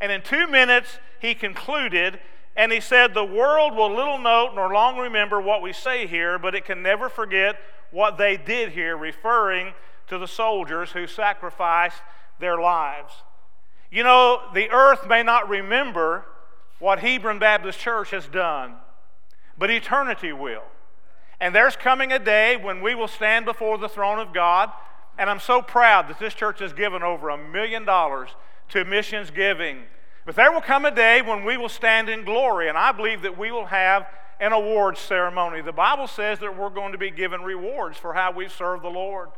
[0.00, 2.18] And in two minutes, he concluded.
[2.56, 6.36] And he said, The world will little note nor long remember what we say here,
[6.38, 7.56] but it can never forget
[7.92, 9.72] what they did here, referring
[10.08, 12.02] to the soldiers who sacrificed
[12.40, 13.12] their lives.
[13.90, 16.24] You know, the earth may not remember
[16.78, 18.74] what Hebron Baptist Church has done,
[19.56, 20.64] but eternity will.
[21.40, 24.70] And there's coming a day when we will stand before the throne of God,
[25.16, 28.30] and I'm so proud that this church has given over a million dollars
[28.70, 29.82] to missions giving.
[30.26, 33.22] But there will come a day when we will stand in glory, and I believe
[33.22, 34.06] that we will have
[34.40, 35.62] an awards ceremony.
[35.62, 38.88] The Bible says that we're going to be given rewards for how we've served the
[38.88, 39.30] Lord.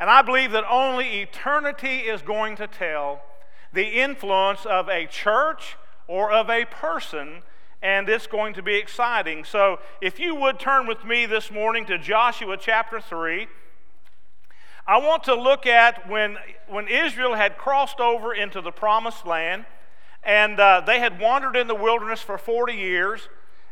[0.00, 3.20] And I believe that only eternity is going to tell
[3.72, 5.76] the influence of a church
[6.06, 7.42] or of a person,
[7.82, 9.44] and it's going to be exciting.
[9.44, 13.46] So, if you would turn with me this morning to Joshua chapter 3,
[14.86, 19.66] I want to look at when, when Israel had crossed over into the promised land,
[20.24, 23.28] and uh, they had wandered in the wilderness for 40 years.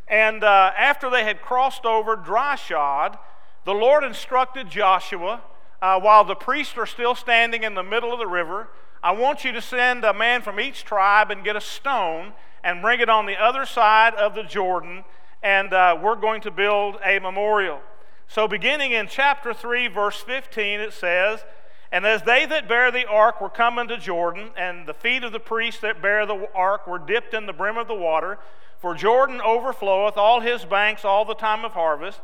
[0.07, 3.17] And uh, after they had crossed over dry shod,
[3.65, 5.41] the Lord instructed Joshua,
[5.81, 8.69] uh, while the priests are still standing in the middle of the river,
[9.07, 12.81] I want you to send a man from each tribe and get a stone and
[12.81, 15.05] bring it on the other side of the Jordan,
[15.41, 17.79] and uh, we're going to build a memorial.
[18.27, 21.45] So, beginning in chapter 3, verse 15, it says,
[21.89, 25.31] And as they that bear the ark were coming to Jordan, and the feet of
[25.31, 28.39] the priests that bear the ark were dipped in the brim of the water,
[28.77, 32.19] for Jordan overfloweth all his banks all the time of harvest,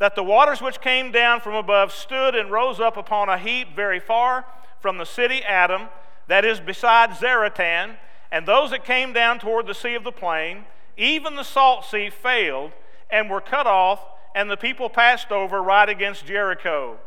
[0.00, 3.76] that the waters which came down from above stood and rose up upon a heap
[3.76, 4.44] very far
[4.80, 5.82] from the city Adam,
[6.28, 7.96] that is beside Zaretan,
[8.30, 10.64] and those that came down toward the sea of the plain,
[10.96, 12.72] even the salt sea failed
[13.10, 16.98] and were cut off, and the people passed over right against Jericho.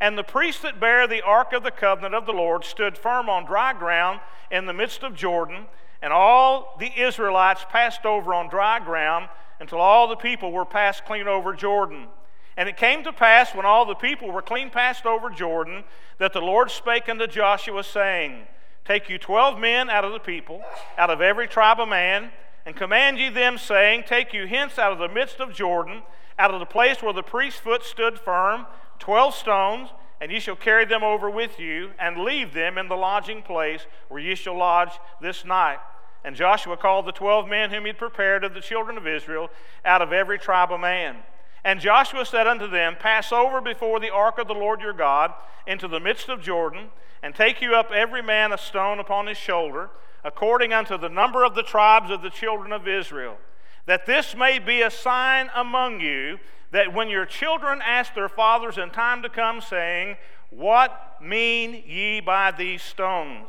[0.00, 3.28] And the priests that bear the ark of the covenant of the Lord stood firm
[3.28, 4.20] on dry ground
[4.50, 5.66] in the midst of Jordan,
[6.02, 9.28] and all the Israelites passed over on dry ground
[9.60, 12.08] until all the people were passed clean over Jordan.
[12.56, 15.84] And it came to pass when all the people were clean passed over Jordan
[16.18, 18.46] that the Lord spake unto Joshua, saying,
[18.84, 20.62] Take you twelve men out of the people,
[20.98, 22.30] out of every tribe of man,
[22.66, 26.02] and command ye them, saying, Take you hence out of the midst of Jordan,
[26.38, 28.66] out of the place where the priest's foot stood firm,
[28.98, 29.88] twelve stones,
[30.20, 33.86] and ye shall carry them over with you, and leave them in the lodging place
[34.08, 35.78] where ye shall lodge this night.
[36.24, 39.50] And Joshua called the twelve men whom he had prepared of the children of Israel
[39.84, 41.16] out of every tribe of man.
[41.64, 45.32] And Joshua said unto them, Pass over before the ark of the Lord your God
[45.66, 46.90] into the midst of Jordan,
[47.22, 49.88] and take you up every man a stone upon his shoulder,
[50.22, 53.38] according unto the number of the tribes of the children of Israel,
[53.86, 56.38] that this may be a sign among you,
[56.70, 60.16] that when your children ask their fathers in time to come, saying,
[60.50, 63.48] What mean ye by these stones?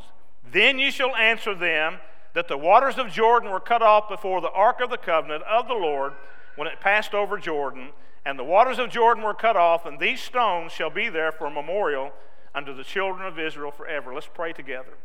[0.50, 1.98] Then ye shall answer them
[2.32, 5.68] that the waters of Jordan were cut off before the ark of the covenant of
[5.68, 6.12] the Lord
[6.56, 7.90] when it passed over Jordan,
[8.24, 11.46] and the waters of Jordan were cut off, and these stones shall be there for
[11.46, 12.12] a memorial
[12.54, 14.12] unto the children of Israel forever.
[14.12, 14.98] Let's pray together.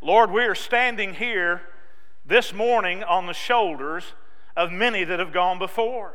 [0.00, 1.62] Lord, we are standing here
[2.24, 4.14] this morning on the shoulders
[4.56, 6.14] of many that have gone before,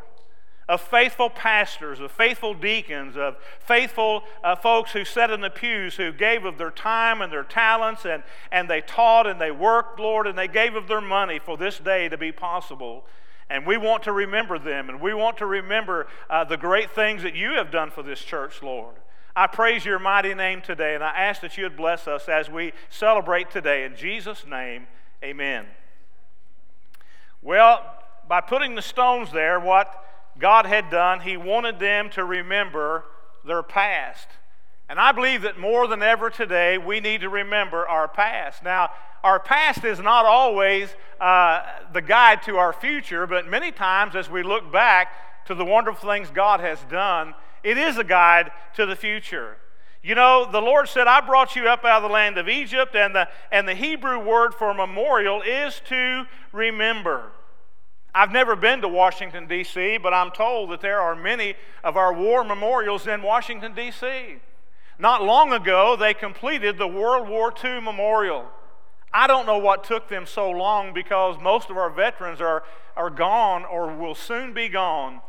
[0.67, 5.95] of faithful pastors, of faithful deacons, of faithful uh, folks who sat in the pews,
[5.95, 9.99] who gave of their time and their talents, and, and they taught and they worked,
[9.99, 13.03] Lord, and they gave of their money for this day to be possible.
[13.51, 17.21] And we want to remember them, and we want to remember uh, the great things
[17.23, 18.95] that you have done for this church, Lord.
[19.35, 22.49] I praise your mighty name today, and I ask that you would bless us as
[22.49, 23.83] we celebrate today.
[23.83, 24.87] In Jesus' name,
[25.21, 25.65] amen.
[27.41, 27.83] Well,
[28.29, 30.01] by putting the stones there, what
[30.39, 33.03] God had done, He wanted them to remember
[33.45, 34.27] their past.
[34.91, 38.61] And I believe that more than ever today, we need to remember our past.
[38.61, 38.89] Now,
[39.23, 41.61] our past is not always uh,
[41.93, 46.09] the guide to our future, but many times as we look back to the wonderful
[46.09, 49.55] things God has done, it is a guide to the future.
[50.03, 52.93] You know, the Lord said, I brought you up out of the land of Egypt,
[52.93, 57.31] and the, and the Hebrew word for memorial is to remember.
[58.13, 62.13] I've never been to Washington, D.C., but I'm told that there are many of our
[62.13, 64.41] war memorials in Washington, D.C.
[65.01, 68.45] Not long ago, they completed the World War II memorial.
[69.11, 72.61] I don't know what took them so long because most of our veterans are,
[72.95, 75.21] are gone or will soon be gone.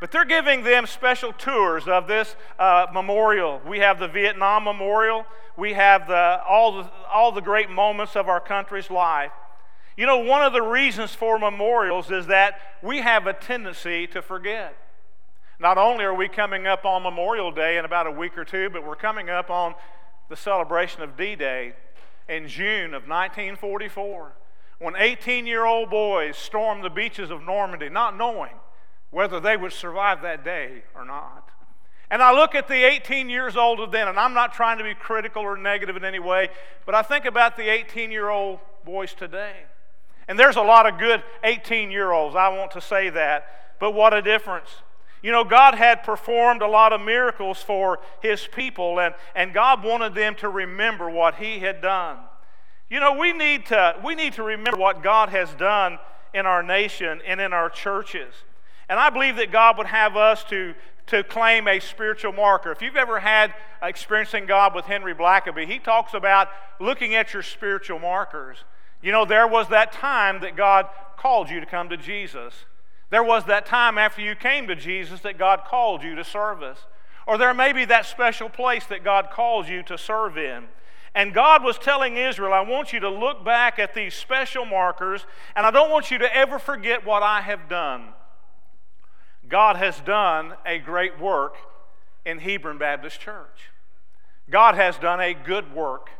[0.00, 3.60] But they're giving them special tours of this uh, memorial.
[3.64, 5.24] We have the Vietnam Memorial.
[5.56, 9.30] We have the, all, the, all the great moments of our country's life.
[9.96, 14.22] You know, one of the reasons for memorials is that we have a tendency to
[14.22, 14.76] forget.
[15.60, 18.70] Not only are we coming up on Memorial Day in about a week or two,
[18.70, 19.74] but we're coming up on
[20.30, 21.74] the celebration of D Day
[22.30, 24.32] in June of 1944
[24.78, 28.54] when 18 year old boys stormed the beaches of Normandy, not knowing
[29.10, 31.50] whether they would survive that day or not.
[32.10, 34.84] And I look at the 18 years old of then, and I'm not trying to
[34.84, 36.48] be critical or negative in any way,
[36.86, 39.56] but I think about the 18 year old boys today.
[40.26, 43.90] And there's a lot of good 18 year olds, I want to say that, but
[43.90, 44.70] what a difference.
[45.22, 49.84] You know, God had performed a lot of miracles for His people, and, and God
[49.84, 52.18] wanted them to remember what He had done.
[52.88, 55.98] You know, we need, to, we need to remember what God has done
[56.34, 58.34] in our nation and in our churches.
[58.88, 60.74] And I believe that God would have us to,
[61.06, 62.72] to claim a spiritual marker.
[62.72, 66.48] If you've ever had experiencing God with Henry Blackaby, he talks about
[66.80, 68.58] looking at your spiritual markers.
[69.02, 72.52] You know, there was that time that God called you to come to Jesus.
[73.10, 76.78] There was that time after you came to Jesus that God called you to service.
[77.26, 80.64] Or there may be that special place that God calls you to serve in.
[81.14, 85.26] And God was telling Israel, I want you to look back at these special markers,
[85.56, 88.14] and I don't want you to ever forget what I have done.
[89.48, 91.56] God has done a great work
[92.24, 93.70] in Hebron Baptist Church.
[94.48, 96.10] God has done a good work.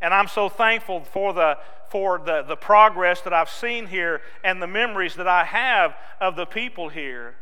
[0.00, 1.56] And I'm so thankful for the,
[1.94, 6.34] for the, the progress that I've seen here and the memories that I have of
[6.34, 7.36] the people here.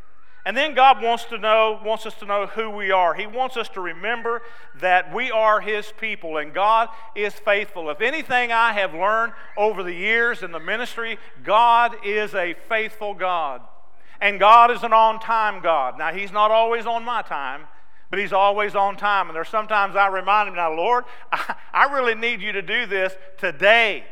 [0.44, 3.14] And then God wants to know, wants us to know who we are.
[3.14, 4.42] He wants us to remember
[4.78, 7.88] that we are His people and God is faithful.
[7.88, 13.14] If anything I have learned over the years in the ministry, God is a faithful
[13.14, 13.62] God.
[14.20, 15.96] And God is an on time God.
[15.96, 17.62] Now, He's not always on my time,
[18.10, 19.28] but He's always on time.
[19.28, 22.84] And there's sometimes I remind Him, now, Lord, I, I really need you to do
[22.84, 24.04] this today.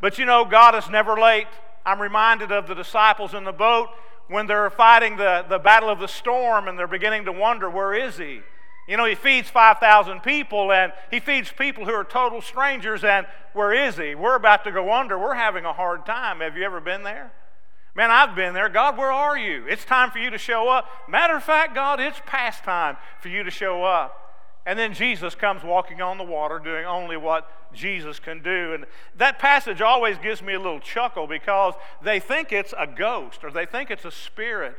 [0.00, 1.46] But you know, God is never late.
[1.84, 3.88] I'm reminded of the disciples in the boat
[4.28, 7.94] when they're fighting the, the battle of the storm and they're beginning to wonder, where
[7.94, 8.40] is he?
[8.88, 13.26] You know, he feeds 5,000 people and he feeds people who are total strangers, and
[13.52, 14.14] where is he?
[14.14, 15.18] We're about to go under.
[15.18, 16.40] We're having a hard time.
[16.40, 17.32] Have you ever been there?
[17.96, 18.68] Man, I've been there.
[18.68, 19.66] God, where are you?
[19.66, 20.86] It's time for you to show up.
[21.08, 24.25] Matter of fact, God, it's past time for you to show up.
[24.66, 28.74] And then Jesus comes walking on the water, doing only what Jesus can do.
[28.74, 28.84] And
[29.16, 33.52] that passage always gives me a little chuckle because they think it's a ghost or
[33.52, 34.76] they think it's a spirit.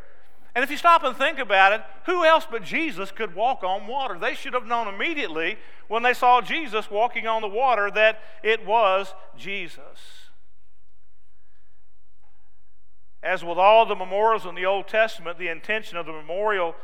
[0.53, 3.88] And if you stop and think about it, who else but Jesus could walk on
[3.88, 4.19] water?
[4.19, 5.57] They should have known immediately
[5.88, 10.27] when they saw Jesus walking on the water that it was Jesus.
[13.23, 16.76] As with all the memorials in the Old Testament, the intention of the memorial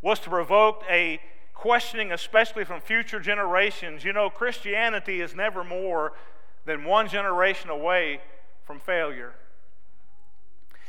[0.00, 1.20] was to provoke a
[1.56, 4.04] questioning, especially from future generations.
[4.04, 6.12] You know, Christianity is never more
[6.66, 8.20] than one generation away
[8.64, 9.32] from failure.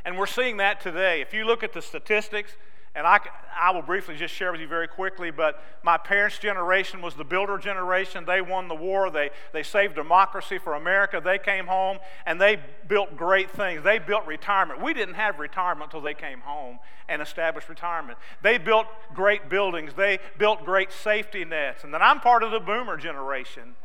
[0.04, 1.22] And we're seeing that today.
[1.22, 2.52] If you look at the statistics,
[2.98, 3.20] and I,
[3.56, 7.24] I will briefly just share with you very quickly, but my parents' generation was the
[7.24, 8.26] builder generation.
[8.26, 11.22] They won the war, they, they saved democracy for America.
[11.24, 13.84] They came home and they built great things.
[13.84, 14.82] They built retirement.
[14.82, 18.18] We didn't have retirement until they came home and established retirement.
[18.42, 21.84] They built great buildings, they built great safety nets.
[21.84, 23.76] And then I'm part of the boomer generation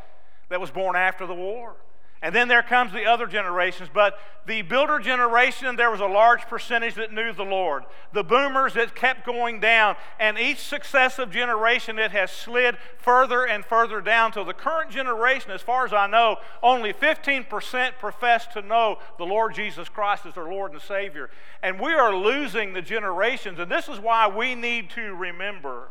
[0.49, 1.77] that was born after the war.
[2.23, 3.91] And then there comes the other generations.
[3.93, 4.17] But
[4.47, 7.83] the builder generation, there was a large percentage that knew the Lord.
[8.13, 9.97] The boomers, it kept going down.
[10.21, 15.51] And each successive generation, it has slid further and further down till the current generation,
[15.51, 20.35] as far as I know, only 15% profess to know the Lord Jesus Christ as
[20.35, 21.29] their Lord and Savior.
[21.61, 23.59] And we are losing the generations.
[23.59, 25.89] And this is why we need to remember.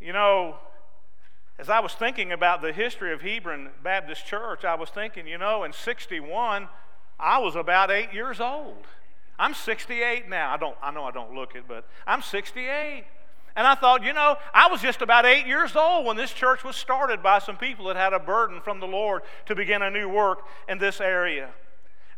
[0.00, 0.58] You know,
[1.58, 5.38] as I was thinking about the history of Hebron Baptist Church, I was thinking, you
[5.38, 6.68] know, in 61,
[7.18, 8.86] I was about eight years old.
[9.38, 10.52] I'm 68 now.
[10.52, 13.04] I don't I know I don't look it, but I'm 68.
[13.56, 16.62] And I thought, you know, I was just about eight years old when this church
[16.62, 19.90] was started by some people that had a burden from the Lord to begin a
[19.90, 21.50] new work in this area.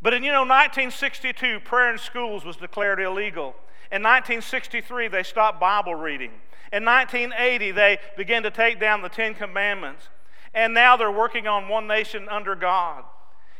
[0.02, 3.54] But in, you know, 1962, prayer in schools was declared illegal.
[3.92, 6.30] In 1963, they stopped Bible reading.
[6.72, 10.08] In 1980, they began to take down the Ten Commandments.
[10.54, 13.04] And now they're working on one nation under God.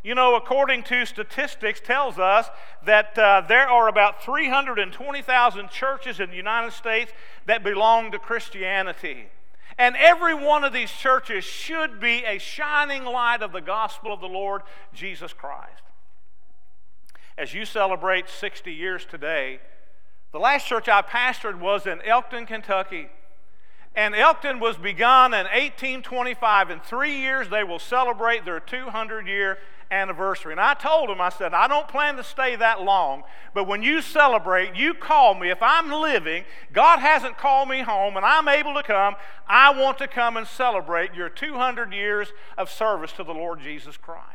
[0.03, 2.49] You know, according to statistics, tells us
[2.87, 7.13] that uh, there are about 320,000 churches in the United States
[7.47, 9.27] that belong to Christianity.
[9.77, 14.21] And every one of these churches should be a shining light of the gospel of
[14.21, 14.63] the Lord
[14.95, 15.83] Jesus Christ.
[17.37, 19.61] As you celebrate 60 years today,
[20.33, 23.09] the last church I pastored was in Elkton, Kentucky.
[23.95, 26.71] And Elkton was begun in 1825.
[26.71, 29.59] In three years, they will celebrate their 200 year
[29.91, 30.53] anniversary.
[30.53, 33.25] And I told them, I said, I don't plan to stay that long,
[33.55, 35.51] but when you celebrate, you call me.
[35.51, 39.17] If I'm living, God hasn't called me home, and I'm able to come,
[39.49, 43.97] I want to come and celebrate your 200 years of service to the Lord Jesus
[43.97, 44.27] Christ.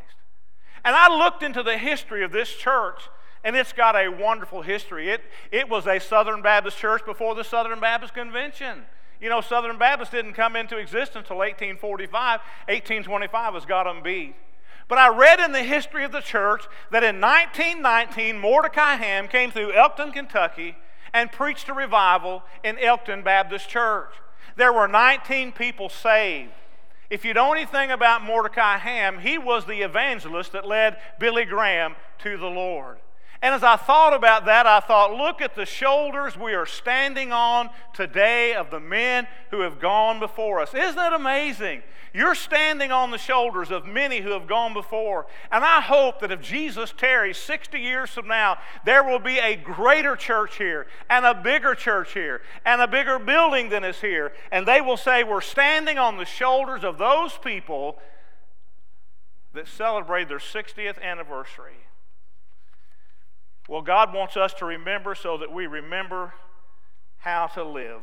[0.83, 3.09] And I looked into the history of this church,
[3.45, 5.09] and it's got a wonderful history.
[5.09, 8.81] It, it was a Southern Baptist church before the Southern Baptist Convention.
[9.21, 12.39] You know, Southern Baptist didn't come into existence until 1845.
[12.67, 14.33] 1825 was God unbeat.
[14.87, 19.51] But I read in the history of the church that in 1919, Mordecai Ham came
[19.51, 20.75] through Elkton, Kentucky,
[21.13, 24.09] and preached a revival in Elkton Baptist Church.
[24.57, 26.51] There were 19 people saved.
[27.11, 31.95] If you know anything about Mordecai Ham, he was the evangelist that led Billy Graham
[32.19, 32.97] to the Lord.
[33.41, 37.31] And as I thought about that, I thought, look at the shoulders we are standing
[37.31, 40.73] on today of the men who have gone before us.
[40.73, 41.83] Isn't it amazing?
[42.15, 45.27] You're standing on the shoulders of many who have gone before.
[45.51, 49.57] And I hope that if Jesus tarries 60 years from now, there will be a
[49.57, 54.31] greater church here, and a bigger church here, and a bigger building than is here.
[54.49, 57.99] And they will say, We're standing on the shoulders of those people
[59.53, 61.84] that celebrate their 60th anniversary.
[63.67, 66.33] Well, God wants us to remember so that we remember
[67.17, 68.01] how to live.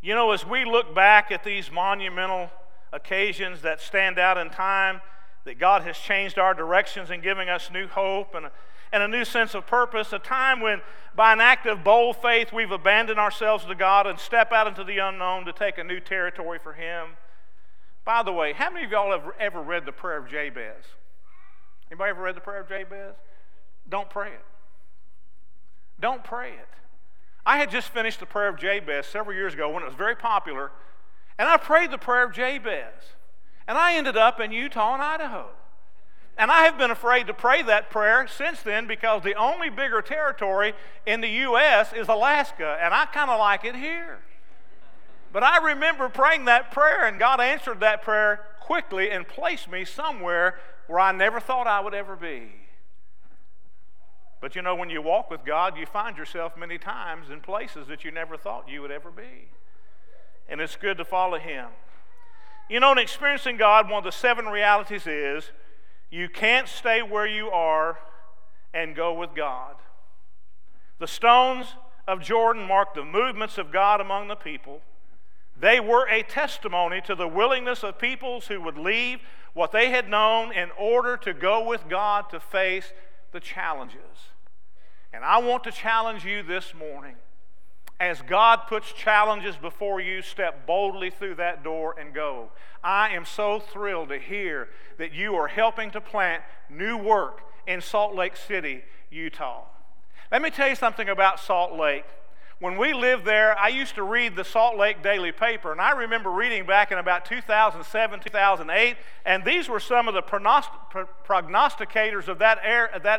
[0.00, 2.50] You know, as we look back at these monumental
[2.92, 5.02] occasions that stand out in time,
[5.44, 8.34] that God has changed our directions and giving us new hope.
[8.34, 8.46] And,
[8.92, 10.80] and a new sense of purpose, a time when,
[11.14, 14.84] by an act of bold faith, we've abandoned ourselves to God and step out into
[14.84, 17.08] the unknown to take a new territory for Him.
[18.04, 20.84] By the way, how many of y'all have ever read the prayer of Jabez?
[21.90, 23.14] Anybody ever read the prayer of Jabez?
[23.90, 24.44] Don't pray it.
[26.00, 26.68] Don't pray it.
[27.44, 30.14] I had just finished the prayer of Jabez several years ago when it was very
[30.16, 30.70] popular,
[31.38, 32.94] and I prayed the prayer of Jabez.
[33.66, 35.46] And I ended up in Utah and Idaho.
[36.36, 40.00] And I have been afraid to pray that prayer since then because the only bigger
[40.00, 40.72] territory
[41.06, 41.92] in the U.S.
[41.92, 44.20] is Alaska, and I kind of like it here.
[45.32, 49.84] But I remember praying that prayer, and God answered that prayer quickly and placed me
[49.84, 52.50] somewhere where I never thought I would ever be.
[54.40, 57.88] But you know, when you walk with God, you find yourself many times in places
[57.88, 59.48] that you never thought you would ever be.
[60.48, 61.68] And it's good to follow Him.
[62.68, 65.50] You know, in experiencing God, one of the seven realities is
[66.10, 67.98] you can't stay where you are
[68.72, 69.74] and go with God.
[70.98, 71.74] The stones
[72.06, 74.80] of Jordan marked the movements of God among the people.
[75.58, 79.20] They were a testimony to the willingness of peoples who would leave
[79.52, 82.92] what they had known in order to go with God to face
[83.32, 84.30] the challenges.
[85.12, 87.16] And I want to challenge you this morning.
[87.98, 92.48] As God puts challenges before you, step boldly through that door and go.
[92.82, 97.82] I am so thrilled to hear that you are helping to plant new work in
[97.82, 99.64] Salt Lake City, Utah.
[100.32, 102.04] Let me tell you something about Salt Lake.
[102.60, 105.92] When we lived there, I used to read the Salt Lake Daily Paper, and I
[105.92, 112.38] remember reading back in about 2007, 2008, and these were some of the prognosticators of
[112.40, 112.58] that,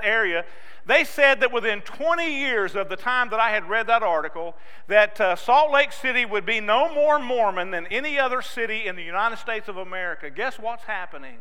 [0.03, 0.45] area
[0.85, 4.55] they said that within 20 years of the time that I had read that article,
[4.87, 8.95] that uh, Salt Lake City would be no more Mormon than any other city in
[8.95, 10.29] the United States of America.
[10.29, 11.37] Guess what's happening?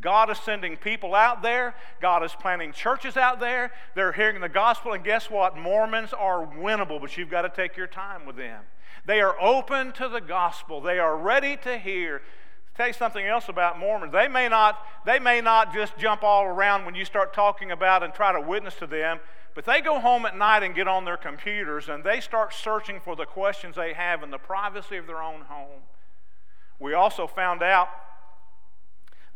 [0.00, 1.74] God is sending people out there.
[2.00, 3.72] God is planting churches out there.
[3.94, 5.56] They're hearing the gospel, and guess what?
[5.56, 8.62] Mormons are winnable, but you've got to take your time with them.
[9.06, 10.80] They are open to the gospel.
[10.80, 12.22] They are ready to hear
[12.76, 14.12] tell you something else about Mormons.
[14.12, 18.02] They may not, they may not just jump all around when you start talking about
[18.02, 19.20] and try to witness to them,
[19.54, 23.00] but they go home at night and get on their computers and they start searching
[23.00, 25.82] for the questions they have in the privacy of their own home.
[26.80, 27.88] We also found out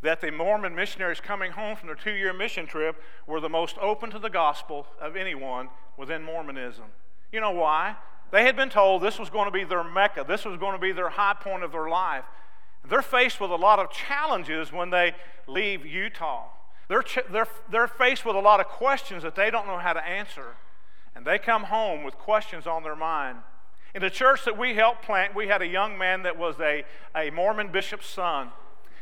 [0.03, 3.77] that the Mormon missionaries coming home from their two year mission trip were the most
[3.79, 6.85] open to the gospel of anyone within Mormonism.
[7.33, 7.97] You know why?
[8.31, 10.79] They had been told this was going to be their Mecca, this was going to
[10.79, 12.25] be their high point of their life.
[12.89, 15.15] They're faced with a lot of challenges when they
[15.47, 16.47] leave Utah.
[16.89, 19.93] They're, ch- they're, they're faced with a lot of questions that they don't know how
[19.93, 20.57] to answer.
[21.15, 23.39] And they come home with questions on their mind.
[23.95, 26.85] In the church that we helped plant, we had a young man that was a,
[27.17, 28.49] a Mormon bishop's son.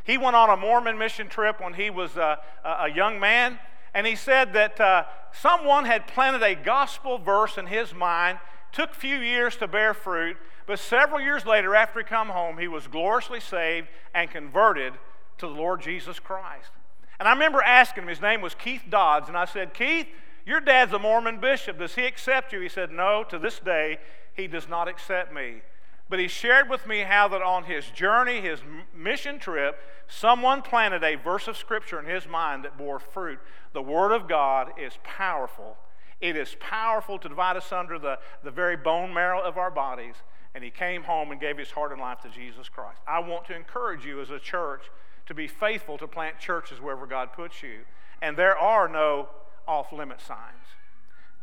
[0.05, 3.59] He went on a Mormon mission trip when he was a, a young man,
[3.93, 8.39] and he said that uh, someone had planted a gospel verse in his mind,
[8.73, 10.37] took a few years to bear fruit,
[10.67, 14.95] but several years later, after he come home, he was gloriously saved and converted
[15.39, 16.71] to the Lord Jesus Christ.
[17.19, 20.07] And I remember asking him, his name was Keith Dodds, and I said, Keith,
[20.45, 21.79] your dad's a Mormon bishop.
[21.79, 22.61] Does he accept you?
[22.61, 23.99] He said, No, to this day,
[24.35, 25.63] he does not accept me.
[26.09, 28.61] But he shared with me how that on his journey, his
[28.95, 33.41] mission trip, someone planted a verse of scripture in his mind that bore fruit.
[33.73, 35.77] The Word of God is powerful.
[36.21, 40.15] It is powerful to divide us under the, the very bone marrow of our bodies
[40.57, 42.99] and he came home and gave his heart and life to Jesus Christ.
[43.07, 44.85] I want to encourage you as a church
[45.27, 47.81] to be faithful to plant churches wherever God puts you.
[48.23, 49.29] And there are no
[49.69, 50.65] off limit signs.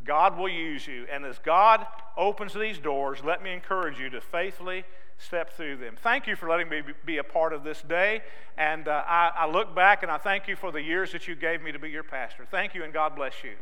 [0.04, 1.06] God will use you.
[1.12, 1.86] And as God
[2.16, 4.82] opens these doors, let me encourage you to faithfully
[5.16, 5.94] step through them.
[6.02, 8.20] Thank you for letting me be a part of this day.
[8.58, 11.36] And uh, I, I look back and I thank you for the years that you
[11.36, 12.44] gave me to be your pastor.
[12.50, 13.52] Thank you and God bless you.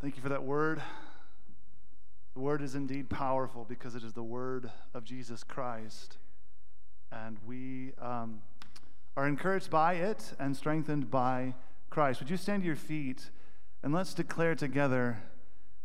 [0.00, 0.82] Thank you for that word.
[2.34, 6.18] The word is indeed powerful because it is the word of Jesus Christ.
[7.12, 8.40] And we um,
[9.16, 11.54] are encouraged by it and strengthened by
[11.88, 12.20] Christ.
[12.20, 13.30] Would you stand to your feet
[13.84, 15.22] and let's declare together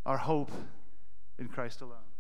[0.04, 0.52] our hope
[1.38, 2.13] in Christ alone?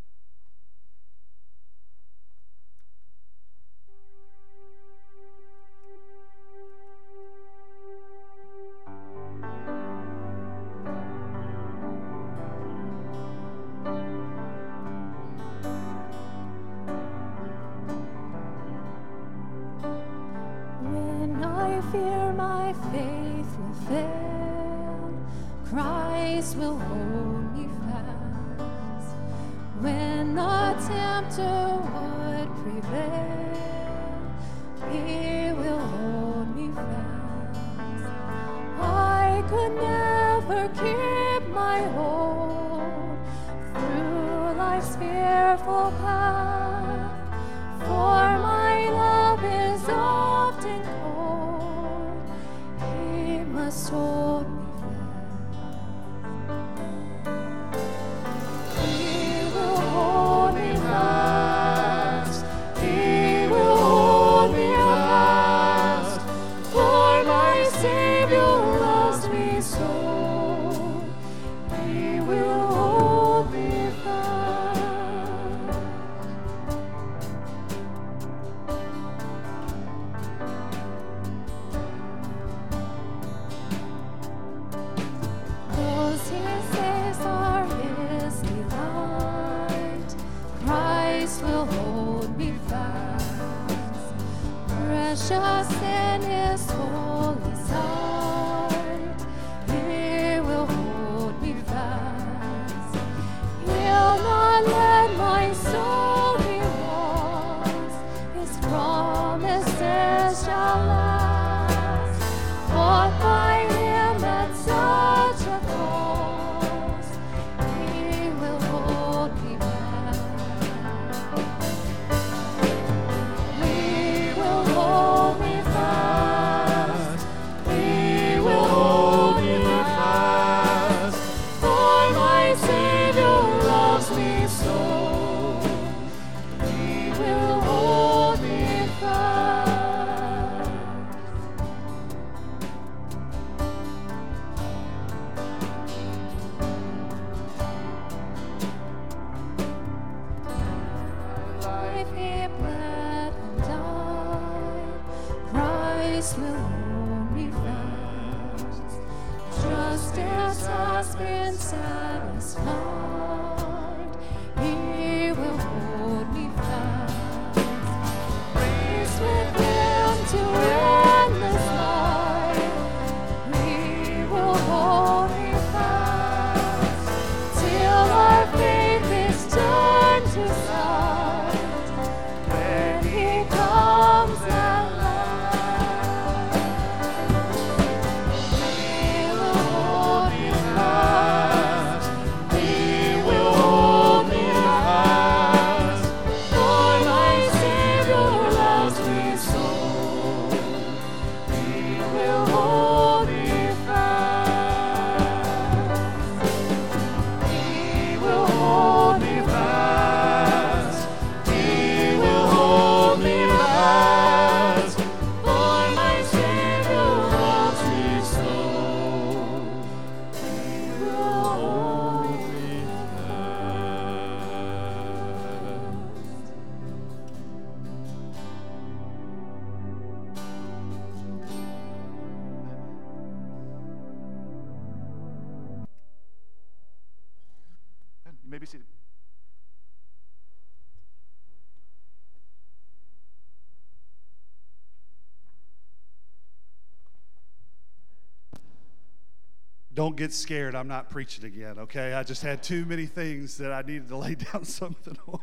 [250.03, 250.75] Don't get scared.
[250.75, 252.11] I'm not preaching again, okay?
[252.11, 255.39] I just had too many things that I needed to lay down something on.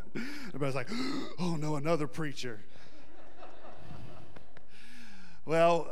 [0.49, 0.91] Everybody's like,
[1.39, 2.61] oh no, another preacher.
[5.47, 5.89] well,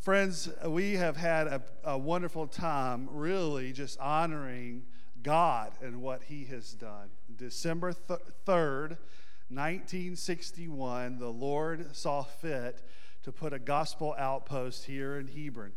[0.00, 4.82] friends, we have had a, a wonderful time really just honoring
[5.22, 7.10] God and what He has done.
[7.36, 8.98] December th- 3rd,
[9.48, 12.82] 1961, the Lord saw fit
[13.22, 15.70] to put a gospel outpost here in Hebron.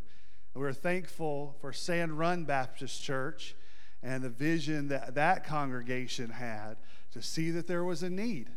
[0.62, 3.56] We're thankful for Sand Run Baptist Church
[4.04, 6.76] and the vision that that congregation had
[7.14, 8.48] to see that there was a need.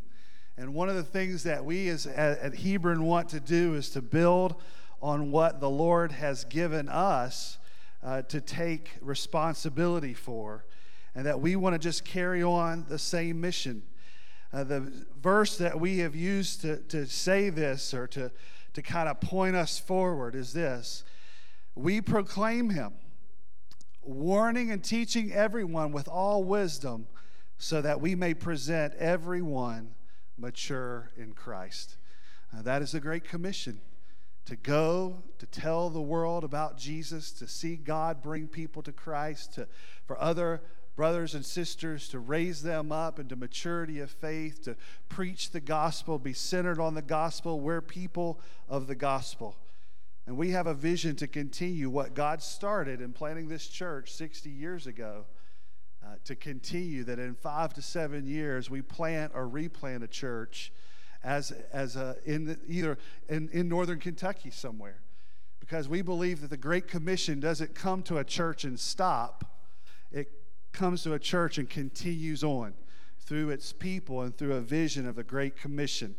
[0.59, 3.89] And one of the things that we as at, at Hebron want to do is
[3.89, 4.57] to build
[5.01, 7.57] on what the Lord has given us
[8.03, 10.67] uh, to take responsibility for,
[11.15, 13.83] and that we want to just carry on the same mission.
[14.53, 18.31] Uh, the verse that we have used to, to say this or to,
[18.75, 21.03] to kind of point us forward is this
[21.75, 22.93] We proclaim him,
[24.03, 27.07] warning and teaching everyone with all wisdom,
[27.59, 29.95] so that we may present everyone
[30.37, 31.97] mature in Christ.
[32.53, 33.81] Uh, that is a great commission
[34.47, 39.55] to go to tell the world about Jesus, to see God bring people to Christ,
[39.55, 39.67] to,
[40.07, 40.61] for other
[40.97, 44.77] brothers and sisters to raise them up into maturity of faith, to
[45.09, 47.61] preach the gospel, be centered on the gospel.
[47.61, 49.57] We're people of the gospel.
[50.27, 54.49] And we have a vision to continue what God started in planting this church 60
[54.49, 55.27] years ago.
[56.03, 60.71] Uh, to continue that in five to seven years we plant or replant a church
[61.23, 62.99] as, as a, in the, either
[63.31, 65.01] in, in northern Kentucky somewhere.
[65.61, 69.45] Because we believe that the Great Commission doesn't come to a church and stop,
[70.13, 70.31] it
[70.73, 72.75] comes to a church and continues on
[73.19, 76.17] through its people and through a vision of the Great Commission.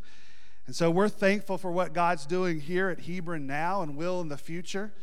[0.68, 4.30] And so we're thankful for what God's doing here at Hebron now and will in
[4.30, 4.94] the future.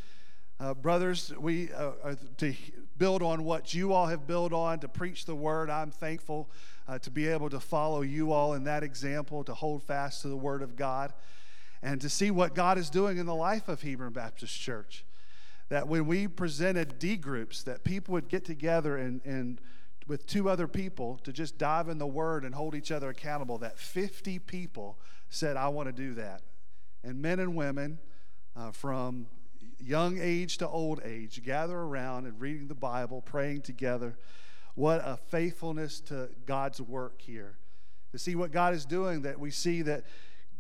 [0.59, 2.55] Uh, brothers, we uh, uh, to
[2.99, 5.71] build on what you all have built on to preach the word.
[5.71, 6.51] I'm thankful
[6.89, 10.29] uh, to be able to follow you all in that example, to hold fast to
[10.29, 11.13] the word of God,
[11.81, 15.05] and to see what God is doing in the life of Hebron Baptist Church.
[15.69, 19.61] That when we presented D groups, that people would get together and, and
[20.07, 23.59] with two other people to just dive in the word and hold each other accountable,
[23.59, 24.99] that 50 people
[25.31, 26.43] said, I want to do that.
[27.05, 27.99] And men and women
[28.57, 29.27] uh, from
[29.81, 34.17] young age to old age, gather around and reading the Bible, praying together.
[34.75, 37.57] What a faithfulness to God's work here.
[38.13, 40.05] To see what God is doing, that we see that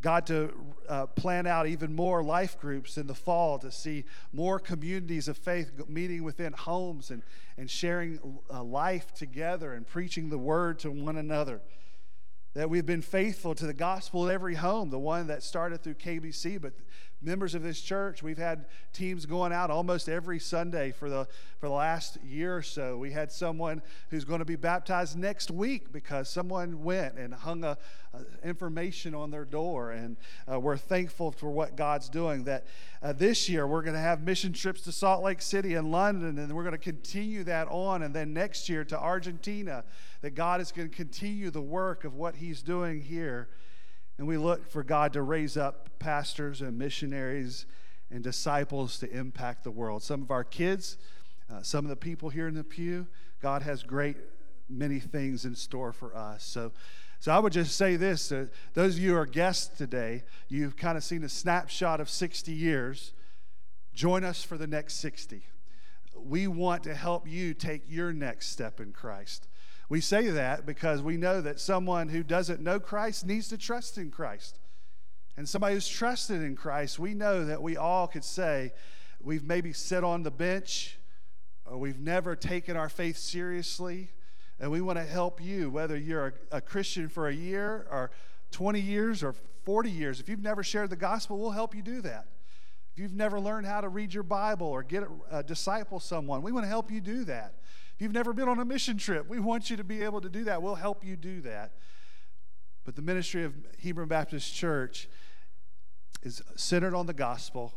[0.03, 0.53] God to
[0.89, 5.39] uh, plan out even more life groups in the fall, to see more communities of
[5.39, 7.23] faith meeting within homes and,
[7.57, 8.19] and sharing
[8.53, 11.61] uh, life together and preaching the word to one another.
[12.55, 15.95] That we've been faithful to the gospel in every home, the one that started through
[15.95, 16.73] KBC, but
[17.23, 21.27] members of this church, we've had teams going out almost every Sunday for the
[21.59, 22.99] for the last year or so.
[22.99, 27.63] We had someone who's going to be baptized next week because someone went and hung
[27.63, 27.79] a,
[28.13, 30.17] a information on their door, and
[30.51, 32.45] uh, we're thankful for what God's doing.
[32.45, 32.65] That
[33.03, 36.39] uh, this year we're going to have mission trips to Salt Lake City and London,
[36.39, 39.85] and we're going to continue that on, and then next year to Argentina.
[40.23, 43.49] That God is going to continue the work of what He's doing here.
[44.23, 47.67] And we look for God to raise up pastors and missionaries
[48.09, 50.05] and disciples to impact the world.
[50.05, 50.97] Some of our kids,
[51.53, 53.09] uh, some of the people here in the pew,
[53.41, 54.17] God has great
[54.69, 56.45] many things in store for us.
[56.45, 56.71] So,
[57.19, 60.77] so I would just say this: uh, those of you who are guests today, you've
[60.77, 63.15] kind of seen a snapshot of 60 years.
[63.93, 65.43] Join us for the next 60.
[66.17, 69.49] We want to help you take your next step in Christ.
[69.93, 73.99] We say that because we know that someone who doesn't know Christ needs to trust
[73.99, 74.59] in Christ.
[75.37, 78.73] And somebody who's trusted in Christ, we know that we all could say
[79.21, 80.99] we've maybe sat on the bench
[81.67, 84.09] or we've never taken our faith seriously.
[84.59, 88.13] And we want to help you, whether you're a, a Christian for a year or
[88.53, 89.35] 20 years or
[89.67, 90.21] 40 years.
[90.21, 92.29] If you've never shared the gospel, we'll help you do that.
[92.95, 96.41] If you've never learned how to read your Bible or get a, a disciple someone,
[96.41, 97.57] we want to help you do that
[97.99, 100.45] you've never been on a mission trip, we want you to be able to do
[100.45, 100.63] that.
[100.63, 101.73] We'll help you do that.
[102.85, 105.09] But the ministry of Hebron Baptist Church
[106.23, 107.73] is centered on the gospel,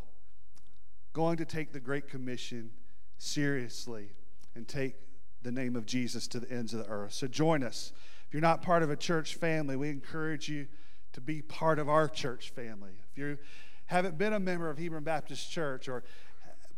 [1.14, 2.72] going to take the Great Commission
[3.18, 4.10] seriously
[4.56, 4.96] and take
[5.42, 7.14] the name of Jesus to the ends of the earth.
[7.14, 7.92] So join us.
[8.28, 10.68] If you're not part of a church family, we encourage you
[11.14, 12.92] to be part of our church family.
[13.12, 13.38] If you
[13.86, 16.04] haven't been a member of Hebron Baptist Church or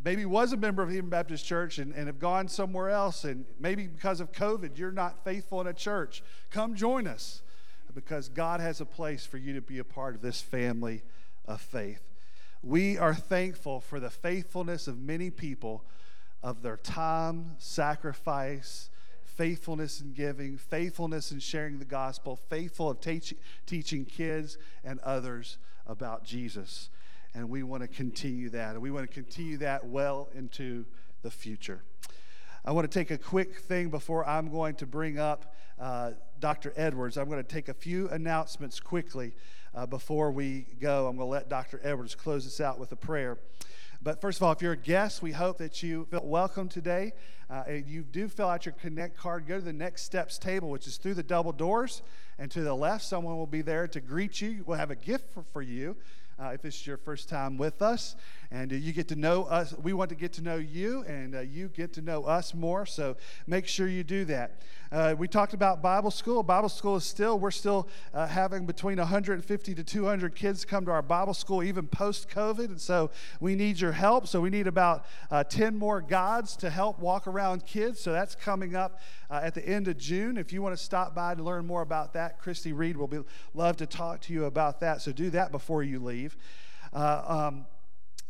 [0.04, 3.46] maybe was a member of Hebron Baptist Church and, and have gone somewhere else, and
[3.60, 7.42] maybe because of COVID, you're not faithful in a church, come join us
[7.94, 11.02] because God has a place for you to be a part of this family
[11.46, 12.04] of faith.
[12.62, 15.84] We are thankful for the faithfulness of many people
[16.44, 18.90] of their time, sacrifice,
[19.24, 23.34] faithfulness in giving, faithfulness in sharing the gospel, faithful of teach,
[23.66, 25.58] teaching kids and others
[25.88, 26.90] about Jesus
[27.38, 28.72] and we want to continue that.
[28.72, 30.86] And we want to continue that well into
[31.22, 31.84] the future.
[32.66, 36.74] I want to take a quick thing before I'm going to bring up uh, Dr.
[36.76, 37.16] Edwards.
[37.16, 39.36] I'm going to take a few announcements quickly
[39.76, 41.08] uh, before we go.
[41.08, 41.80] I'm going to let Dr.
[41.84, 43.38] Edwards close us out with a prayer.
[44.02, 47.14] But first of all, if you're a guest, we hope that you feel welcome today.
[47.52, 49.48] Uh, you do fill out your Connect card.
[49.48, 52.02] Go to the Next Steps table, which is through the double doors.
[52.40, 54.64] And to the left, someone will be there to greet you.
[54.66, 55.98] We'll have a gift for, for you
[56.40, 58.16] uh, if is your first time with us.
[58.52, 59.74] And uh, you get to know us.
[59.82, 62.86] We want to get to know you, and uh, you get to know us more.
[62.86, 64.62] So make sure you do that.
[64.90, 66.44] Uh, we talked about Bible school.
[66.44, 71.02] Bible school is still, we're still having between 150 to 200 kids come to our
[71.02, 72.68] Bible school, even post COVID.
[72.68, 73.12] And so
[73.42, 74.28] we need your help.
[74.28, 78.00] So we need about uh, 10 more gods to help walk around kids.
[78.00, 80.38] So that's coming up at the end of June.
[80.38, 83.20] If you want to stop by to learn more about that, Christy Reed will be
[83.54, 85.02] love to talk to you about that.
[85.02, 86.38] So do that before you leave.
[86.94, 87.66] Uh, um,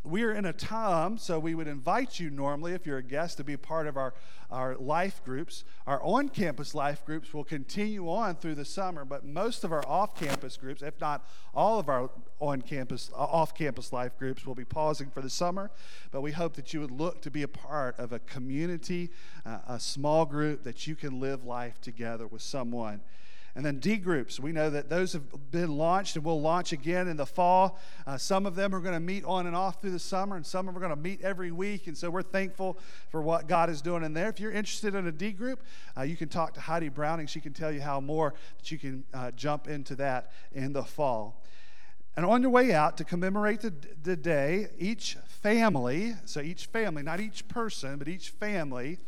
[0.07, 3.43] we're in a time, so we would invite you normally, if you're a guest, to
[3.43, 4.13] be part of our,
[4.49, 5.63] our life groups.
[5.85, 9.85] Our on campus life groups will continue on through the summer, but most of our
[9.87, 12.09] off campus groups, if not all of our
[12.39, 15.69] on campus, off campus life groups, will be pausing for the summer.
[16.11, 19.09] But we hope that you would look to be a part of a community,
[19.45, 23.01] uh, a small group that you can live life together with someone.
[23.57, 27.07] And then D groups, we know that those have been launched and will launch again
[27.07, 27.79] in the fall.
[28.05, 30.45] Uh, some of them are going to meet on and off through the summer, and
[30.45, 31.87] some of them are going to meet every week.
[31.87, 32.77] And so we're thankful
[33.09, 34.29] for what God is doing in there.
[34.29, 35.63] If you're interested in a D group,
[35.97, 37.25] uh, you can talk to Heidi Browning.
[37.25, 40.83] She can tell you how more that you can uh, jump into that in the
[40.83, 41.43] fall.
[42.15, 43.73] And on your way out to commemorate the,
[44.03, 48.99] the day, each family, so each family, not each person, but each family,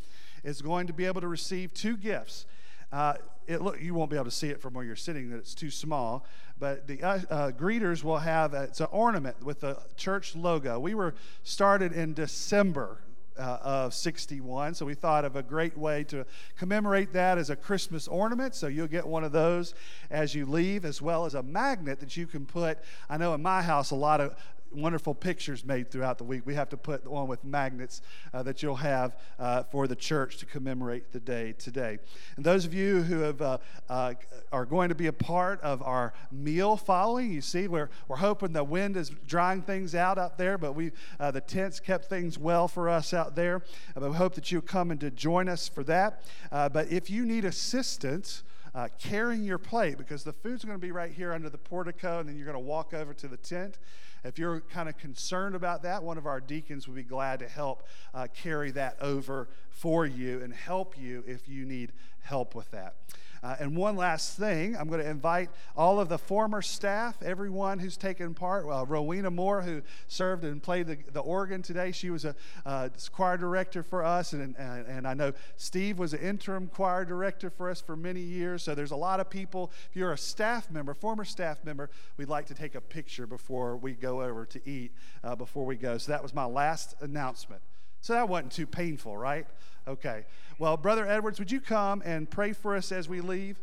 [0.43, 2.47] is going to be able to receive two gifts.
[2.91, 3.13] Uh,
[3.49, 5.55] it look you won't be able to see it from where you're sitting that it's
[5.55, 6.25] too small.
[6.59, 10.79] But the uh, uh, greeters will have a, it's an ornament with the church logo.
[10.79, 12.99] We were started in december
[13.37, 16.25] uh, of 61 so we thought of a great way to
[16.57, 18.53] commemorate that as a christmas ornament.
[18.53, 19.73] So you'll get one of those
[20.11, 22.77] as you leave as well as a magnet that you can put.
[23.09, 24.35] I know in my house a lot of
[24.71, 26.45] wonderful pictures made throughout the week.
[26.45, 28.01] We have to put one with magnets
[28.33, 31.99] uh, that you'll have uh, for the church to commemorate the day today.
[32.35, 33.57] And those of you who have, uh,
[33.89, 34.13] uh
[34.51, 38.53] are going to be a part of our meal following, you see, we're, we're hoping
[38.53, 42.37] the wind is drying things out out there, but we uh, the tents kept things
[42.37, 43.57] well for us out there.
[43.95, 46.23] Uh, but we hope that you'll come and to join us for that.
[46.51, 48.43] but if you need assistance,
[48.79, 52.19] uh, carrying your plate because the food's going to be right here under the portico,
[52.19, 53.77] and then you're going to walk over to the tent.
[54.23, 57.49] If you're kind of concerned about that, one of our deacons would be glad to
[57.49, 57.83] help
[58.13, 61.91] uh, carry that over for you and help you if you need
[62.21, 62.95] help with that.
[63.41, 67.79] Uh, and one last thing, I'm going to invite all of the former staff, everyone
[67.79, 68.65] who's taken part.
[68.65, 72.35] Well, Rowena Moore, who served and played the, the organ today, she was a
[72.65, 74.33] uh, choir director for us.
[74.33, 78.21] And, and, and I know Steve was an interim choir director for us for many
[78.21, 78.63] years.
[78.63, 79.71] So there's a lot of people.
[79.89, 83.77] If you're a staff member, former staff member, we'd like to take a picture before
[83.77, 84.91] we go over to eat,
[85.23, 85.97] uh, before we go.
[85.97, 87.61] So that was my last announcement.
[88.01, 89.45] So that wasn't too painful, right?
[89.87, 90.25] Okay.
[90.57, 93.57] Well, Brother Edwards, would you come and pray for us as we leave?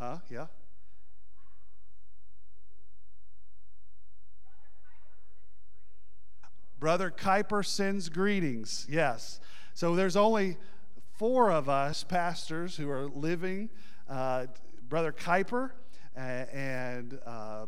[0.00, 0.18] Huh?
[0.30, 0.46] Yeah.
[6.78, 8.86] Brother Kuiper sends greetings.
[8.88, 9.40] Yes.
[9.74, 10.56] So there's only
[11.16, 13.68] four of us pastors who are living.
[14.08, 14.46] Uh,
[14.88, 15.72] Brother Kuiper
[16.16, 17.66] uh, and uh,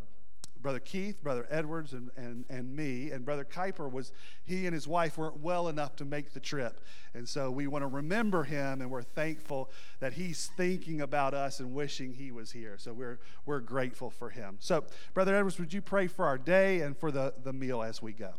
[0.60, 3.10] Brother Keith, Brother Edwards, and, and, and me.
[3.10, 4.12] And Brother Kuiper was,
[4.44, 6.80] he and his wife weren't well enough to make the trip.
[7.14, 9.70] And so we want to remember him, and we're thankful
[10.00, 12.76] that he's thinking about us and wishing he was here.
[12.78, 14.56] So we're, we're grateful for him.
[14.60, 14.84] So,
[15.14, 18.12] Brother Edwards, would you pray for our day and for the, the meal as we
[18.12, 18.32] go?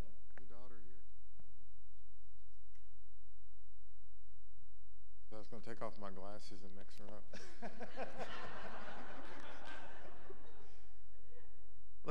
[5.32, 6.71] Was going to take off my glasses and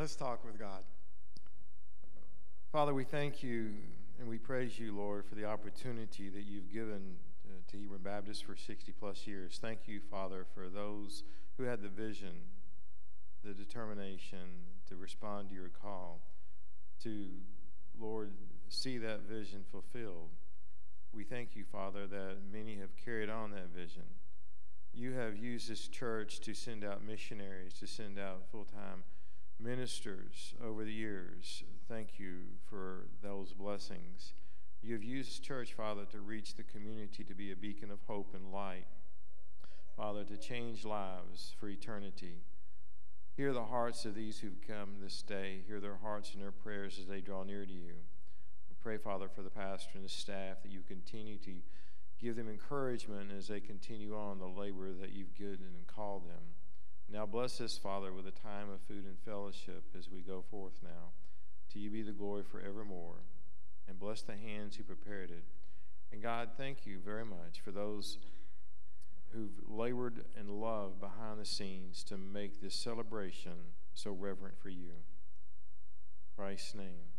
[0.01, 0.81] Let's talk with God.
[2.72, 3.72] Father, we thank you
[4.18, 7.16] and we praise you, Lord, for the opportunity that you've given
[7.70, 9.59] to, Hebron Baptist for 60 plus years.
[9.60, 11.22] Thank you, Father, for those
[11.59, 12.32] who had the vision,
[13.44, 14.39] the determination
[14.89, 16.22] to respond to your call,
[17.02, 17.27] to,
[18.01, 18.31] Lord,
[18.70, 20.31] see that vision fulfilled.
[21.12, 24.05] We thank you, Father, that many have carried on that vision.
[24.94, 29.05] You have used this church to send out missionaries, to send out full time
[29.62, 31.65] ministers over the years.
[31.89, 32.39] Thank you
[32.69, 34.32] for those blessings.
[34.82, 38.35] You have used church, Father, to reach the community to be a beacon of hope
[38.35, 38.87] and light.
[39.97, 42.37] Father, to change lives for eternity.
[43.37, 45.62] Hear the hearts of these who've come this day.
[45.66, 47.95] Hear their hearts and their prayers as they draw near to you.
[48.70, 51.53] We pray, Father, for the pastor and the staff that you continue to
[52.19, 56.49] give them encouragement as they continue on the labor that you've given and called them.
[57.12, 60.78] Now bless us, Father, with a time of food and fellowship as we go forth
[60.82, 61.11] now.
[61.73, 63.16] To you be the glory forevermore.
[63.89, 65.45] And bless the hands who prepared it.
[66.12, 68.19] And God, thank you very much for those
[69.32, 73.53] who've labored and loved behind the scenes to make this celebration
[73.95, 74.91] so reverent for you.
[74.91, 77.10] In Christ's name.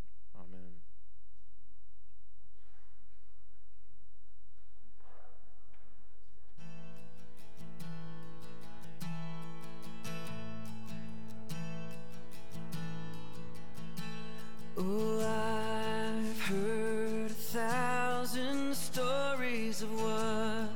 [14.83, 20.69] Oh, I've heard a thousand stories of what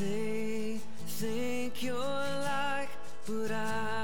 [0.00, 2.88] they think you're like,
[3.26, 3.86] but I.